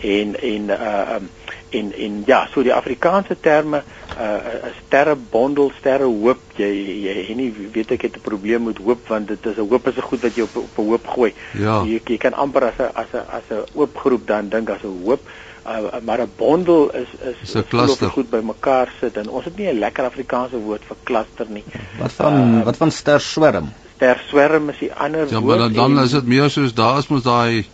En 0.00 0.36
en 0.40 0.70
uh 0.70 1.14
um, 1.14 1.30
en 1.70 1.92
en 1.92 2.22
ja 2.26 2.46
so 2.52 2.62
die 2.62 2.74
Afrikaanse 2.74 3.36
terme 3.40 3.82
uh 4.18 4.70
sterrebondel 4.78 5.72
sterre 5.78 6.08
hoop 6.08 6.40
jy 6.58 6.70
jy 7.06 7.34
nie 7.38 7.50
weet 7.72 7.92
ek 7.96 8.08
het 8.08 8.16
'n 8.16 8.26
probleem 8.26 8.64
met 8.64 8.78
hoop 8.78 9.08
want 9.08 9.28
dit 9.28 9.46
is 9.46 9.56
'n 9.56 9.68
hoop 9.68 9.86
is 9.88 9.96
'n 9.96 10.08
goed 10.08 10.22
wat 10.22 10.34
jy 10.36 10.42
op 10.42 10.56
op 10.56 10.78
'n 10.78 10.88
hoop 10.88 11.06
gooi 11.06 11.32
ja. 11.54 11.82
jy 11.84 12.00
jy 12.04 12.18
kan 12.18 12.34
amper 12.34 12.64
as 12.64 12.78
'n 12.78 12.90
as 12.94 13.12
'n 13.12 13.24
as 13.38 13.46
'n 13.50 13.64
oop 13.74 13.96
groep 13.96 14.26
dan 14.26 14.48
dink 14.48 14.70
as 14.70 14.82
'n 14.82 15.02
hoop 15.04 15.20
uh, 15.66 16.00
maar 16.02 16.20
'n 16.20 16.32
bondel 16.36 16.90
is 16.90 17.08
is 17.42 17.54
'n 17.54 17.68
cluster 17.68 18.10
goed 18.10 18.30
by 18.30 18.40
mekaar 18.42 18.92
sit 19.00 19.16
en 19.16 19.28
ons 19.28 19.44
het 19.44 19.56
nie 19.56 19.68
'n 19.68 19.78
lekker 19.78 20.04
Afrikaanse 20.04 20.58
woord 20.58 20.82
vir 20.84 20.96
cluster 21.04 21.46
nie 21.48 21.64
wat 21.98 22.12
van 22.12 22.34
uh, 22.34 22.64
wat 22.64 22.76
van 22.76 22.90
ster 22.90 23.20
swerm 23.20 23.72
ter 23.98 24.20
swerm 24.28 24.68
is 24.68 24.78
die 24.78 24.92
ander 24.92 25.28
ja, 25.28 25.40
woord. 25.40 25.40
Ja, 25.40 25.40
maar 25.40 25.58
dan, 25.58 25.94
dan 25.94 26.04
is 26.04 26.10
dit 26.10 26.26
meer 26.26 26.50
soos 26.50 26.74
daar 26.74 26.98
is 26.98 27.08
mos 27.08 27.22
daai 27.22 27.66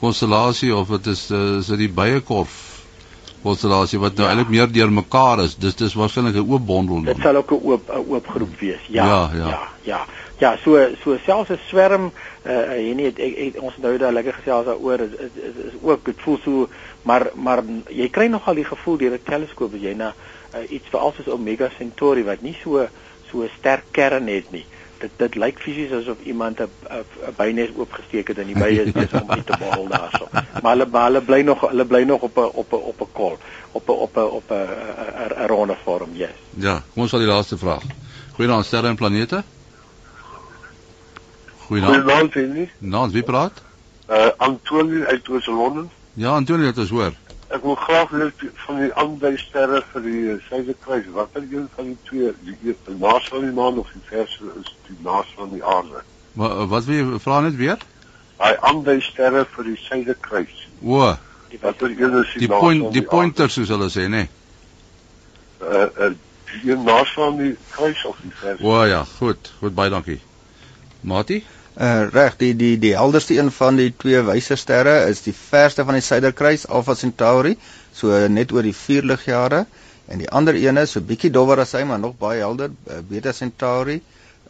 konstellasie 0.00 0.74
of 0.74 0.88
dit 0.88 1.06
is 1.06 1.30
is 1.30 1.66
dit 1.66 1.78
die 1.78 1.92
byekorf 1.92 2.73
konstellasie 3.44 4.00
wat 4.02 4.16
nou 4.16 4.26
ja. 4.26 4.32
eintlik 4.32 4.52
meer 4.56 4.72
deur 4.72 4.92
mekaar 4.92 5.44
is. 5.44 5.56
Dis 5.60 5.76
dis 5.76 5.94
waarskynlik 5.94 6.36
'n 6.40 6.50
oop 6.50 6.66
bondel 6.66 7.02
dan. 7.02 7.12
Dit 7.14 7.22
sal 7.22 7.36
ook 7.36 7.52
'n 7.52 7.60
oop 7.62 7.90
'n 7.92 8.04
oop 8.08 8.26
groep 8.34 8.60
wees. 8.60 8.82
Ja. 8.88 9.06
Ja, 9.06 9.30
ja. 9.32 9.48
ja. 9.48 9.62
ja. 9.82 10.04
Ja, 10.38 10.56
so 10.62 10.78
so 11.02 11.16
selfs 11.24 11.50
'n 11.50 11.58
swerm 11.68 12.10
uh 12.44 12.74
hier 12.76 12.94
nie 12.94 13.06
ek, 13.06 13.18
ek, 13.18 13.62
ons 13.62 13.76
nou 13.78 13.96
daar 13.98 14.12
lekker 14.12 14.34
gesels 14.40 14.66
daaroor 14.66 15.00
is, 15.00 15.12
is 15.26 15.34
is 15.48 15.56
is 15.70 15.76
ook 15.82 16.04
dit 16.04 16.18
voel 16.24 16.38
so 16.44 16.68
maar 17.02 17.30
maar 17.34 17.62
jy 17.88 18.08
kry 18.10 18.26
nogal 18.26 18.54
die 18.54 18.66
gevoel 18.66 18.96
deur 18.98 19.14
'n 19.14 19.22
teleskoop 19.24 19.74
as 19.74 19.80
jy 19.80 19.94
na 19.94 20.10
uh, 20.54 20.66
iets 20.70 20.90
veral 20.90 21.14
soos 21.16 21.28
Omega 21.28 21.70
Centauri 21.78 22.24
wat 22.24 22.42
nie 22.42 22.56
so 22.62 22.86
so 23.30 23.42
'n 23.42 23.50
sterk 23.58 23.84
kern 23.90 24.26
het 24.26 24.50
nie. 24.50 24.66
Dit 25.04 25.18
dit 25.20 25.34
lyk 25.34 25.58
fisies 25.60 25.90
asof 25.92 26.20
iemand 26.24 26.60
'n 26.60 26.68
'n 26.90 27.34
bynes 27.36 27.70
oopgesteek 27.76 28.28
het 28.28 28.38
en 28.38 28.46
die 28.46 28.58
bye 28.58 28.82
is 28.84 28.92
besig 28.92 29.22
om 29.22 29.30
uit 29.30 29.46
te 29.46 29.56
borrel 29.58 29.88
daarso. 29.88 30.28
Maar 30.62 30.76
hulle 30.76 30.88
hulle 30.92 31.20
bly 31.20 31.40
nog 31.40 31.60
hulle 31.60 31.84
bly 31.84 32.02
nog 32.02 32.20
op 32.20 32.36
'n 32.36 32.48
op 32.62 32.72
'n 32.72 32.84
op 32.90 33.00
'n 33.00 33.12
kol, 33.12 33.38
op 33.72 33.88
'n 33.88 33.92
op 34.06 34.16
'n 34.16 34.20
op 34.38 34.50
'n 34.50 34.64
'n 35.42 35.46
ronde 35.46 35.76
vorm, 35.84 36.10
yes. 36.12 36.38
Ja, 36.50 36.82
kom 36.92 37.02
ons 37.02 37.10
vat 37.10 37.20
die 37.20 37.28
laaste 37.28 37.58
vraag. 37.58 37.82
Goeienaand 38.32 38.64
sterre 38.64 38.88
en 38.88 38.96
planete. 38.96 39.42
Goeienaand. 41.66 41.94
Goeienaand, 41.94 42.34
Henny. 42.34 42.70
Nou, 42.78 43.10
wie 43.10 43.22
praat? 43.22 43.62
Uh 44.10 44.28
Antonie 44.36 45.04
uit 45.04 45.28
Oos-London. 45.28 45.90
Ja, 46.12 46.30
Antonie, 46.30 46.64
dit 46.64 46.76
is 46.76 46.90
hoor. 46.90 47.12
Ek 47.54 47.62
wil 47.62 47.76
graag 47.78 48.10
weet 48.10 48.40
van 48.64 48.80
die 48.82 48.92
ander 48.98 49.36
sterre 49.38 49.82
vir 49.92 50.02
die 50.02 50.22
Suiderkruis. 50.48 51.04
Wat 51.14 51.36
is 51.38 51.44
een 51.52 51.68
van 51.76 51.92
die 51.92 51.98
twee? 52.08 52.32
Die 52.42 52.56
eerste 52.66 52.96
naas 52.98 53.28
van 53.30 53.46
die 53.46 53.54
maan 53.54 53.78
of 53.78 53.92
die 53.94 54.02
verste 54.08 54.50
is 54.60 54.72
die 54.88 54.96
naas 55.06 55.30
van 55.36 55.52
die 55.52 55.62
aarde? 55.62 56.02
Wat 56.40 56.64
wat 56.72 56.88
wil 56.88 56.98
jy 56.98 57.20
vra 57.22 57.40
net 57.46 57.54
weer? 57.60 57.78
Daai 58.40 58.56
ander 58.70 58.98
sterre 59.02 59.44
vir 59.54 59.70
die 59.70 59.76
Suiderkruis. 59.84 60.66
O, 60.82 61.14
Die 61.54 61.60
wat 61.62 61.82
een 61.82 62.16
is 62.18 62.32
die 62.42 62.48
point 62.50 62.82
van 62.82 62.92
die 62.92 63.02
pointer 63.06 63.50
soos 63.50 63.70
hulle 63.70 63.86
sê, 63.92 64.08
nê. 64.10 64.24
Nee. 64.24 64.28
Uh, 65.62 65.86
uh 66.06 66.14
die 66.62 66.74
naas 66.78 67.10
van 67.14 67.36
die 67.38 67.52
kruis 67.70 68.02
of 68.06 68.18
die 68.22 68.32
verste? 68.40 68.66
O 68.66 68.82
ja, 68.86 69.04
goed. 69.18 69.52
Goed, 69.60 69.74
baie 69.74 69.90
dankie. 69.90 70.20
Matie? 71.00 71.44
Uh 71.74 72.06
reg, 72.14 72.36
die 72.38 72.52
die 72.54 72.76
die 72.78 72.92
helderste 72.94 73.34
een 73.34 73.50
van 73.50 73.74
die 73.76 73.88
twee 73.98 74.20
wyse 74.22 74.54
sterre 74.56 74.92
is 75.10 75.24
die 75.24 75.34
verste 75.34 75.82
van 75.84 75.96
die 75.98 76.04
Suiderkruis, 76.06 76.68
Alpha 76.70 76.94
Centauri, 76.94 77.56
so 77.90 78.14
net 78.30 78.52
oor 78.54 78.62
die 78.62 78.76
4 78.78 79.02
ligjare 79.10 79.64
en 80.06 80.22
die 80.22 80.28
ander 80.30 80.54
een 80.54 80.78
is 80.78 80.94
so 80.94 81.02
bietjie 81.02 81.32
dowwer 81.34 81.64
as 81.64 81.74
hy, 81.74 81.82
maar 81.88 81.98
nog 81.98 82.14
baie 82.20 82.44
helder, 82.44 82.70
uh, 82.86 83.00
Beta 83.08 83.32
Centauri, 83.32 83.98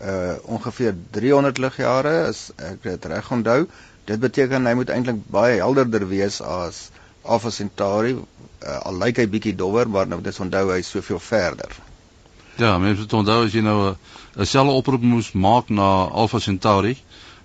uh 0.04 0.34
ongeveer 0.58 0.92
300 1.16 1.62
ligjare 1.64 2.14
as 2.26 2.50
ek 2.58 2.84
dit 2.90 3.08
reg 3.14 3.32
onthou. 3.38 3.60
Dit 4.04 4.20
beteken 4.20 4.68
hy 4.68 4.74
moet 4.76 4.92
eintlik 4.92 5.24
baie 5.32 5.56
helderder 5.62 6.04
wees 6.10 6.42
as 6.44 6.90
Alpha 7.22 7.48
Centauri. 7.48 8.18
Uh, 8.18 8.78
al 8.84 9.00
lyk 9.00 9.22
hy 9.22 9.28
bietjie 9.32 9.56
dowwer, 9.56 9.88
maar 9.88 10.12
nou 10.12 10.20
dis 10.20 10.44
onthou 10.44 10.66
hy 10.74 10.82
soveel 10.84 11.24
verder. 11.24 11.72
Ja, 12.56 12.78
mense 12.78 13.00
moet 13.00 13.12
onthou 13.12 13.44
as 13.44 13.52
jy 13.52 13.60
nou 13.60 13.90
'n 13.90 13.96
'n 14.38 14.46
selle 14.46 14.70
oproep 14.70 15.02
moes 15.02 15.32
maak 15.32 15.68
na 15.68 16.06
Alpha 16.06 16.38
Centauri, 16.38 16.96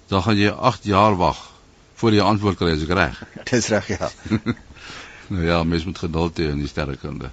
dan 0.07 0.23
gaan 0.23 0.37
jy 0.37 0.49
8 0.49 0.83
jaar 0.83 1.15
wag 1.15 1.37
voor 1.95 2.13
jy 2.13 2.23
antwoord 2.23 2.57
kry, 2.57 2.71
is 2.71 2.83
ek 2.83 2.93
reg? 2.95 3.23
Dis 3.49 3.67
reg, 3.67 3.87
ja. 3.87 4.09
nou 5.33 5.45
ja, 5.45 5.63
mense 5.63 5.85
moet 5.85 5.97
geduld 5.97 6.37
hê 6.37 6.49
in 6.49 6.59
die 6.59 6.67
sterrekunde. 6.67 7.31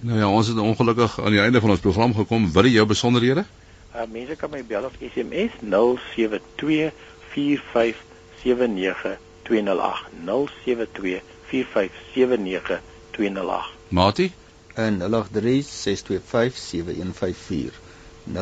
Nou 0.00 0.18
ja, 0.18 0.28
ons 0.28 0.46
het 0.46 0.58
ongelukkig 0.58 1.20
aan 1.20 1.30
die 1.34 1.40
einde 1.42 1.60
van 1.60 1.70
ons 1.70 1.80
program 1.80 2.14
gekom. 2.14 2.52
Wil 2.52 2.64
jy 2.64 2.72
jou 2.78 2.86
besonderhede? 2.86 3.44
Uh 3.94 4.06
mense 4.12 4.36
kan 4.36 4.50
my 4.50 4.64
bel 4.64 4.84
of 4.84 4.92
SMS 5.00 5.50
0724579208 5.64 5.70
0724579208 10.28 10.40
Matie? 13.88 14.32
In 14.78 15.00
0836257154 15.00 15.06
0836257154 18.32 18.36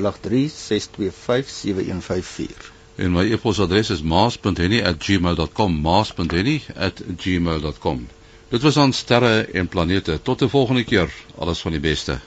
En 2.97 3.13
my 3.13 3.33
e-posadres 3.33 3.91
is 3.91 4.03
maas.henny@gmail.com 4.03 5.81
maas.henny@gmail.com 5.81 8.09
Dit 8.49 8.63
was 8.63 8.77
aan 8.77 8.93
sterre 8.93 9.49
en 9.53 9.69
planete. 9.69 10.23
Tot 10.23 10.43
'n 10.43 10.49
volgende 10.49 10.85
keer. 10.85 11.13
Alles 11.39 11.61
van 11.61 11.71
die 11.71 11.81
beste. 11.81 12.19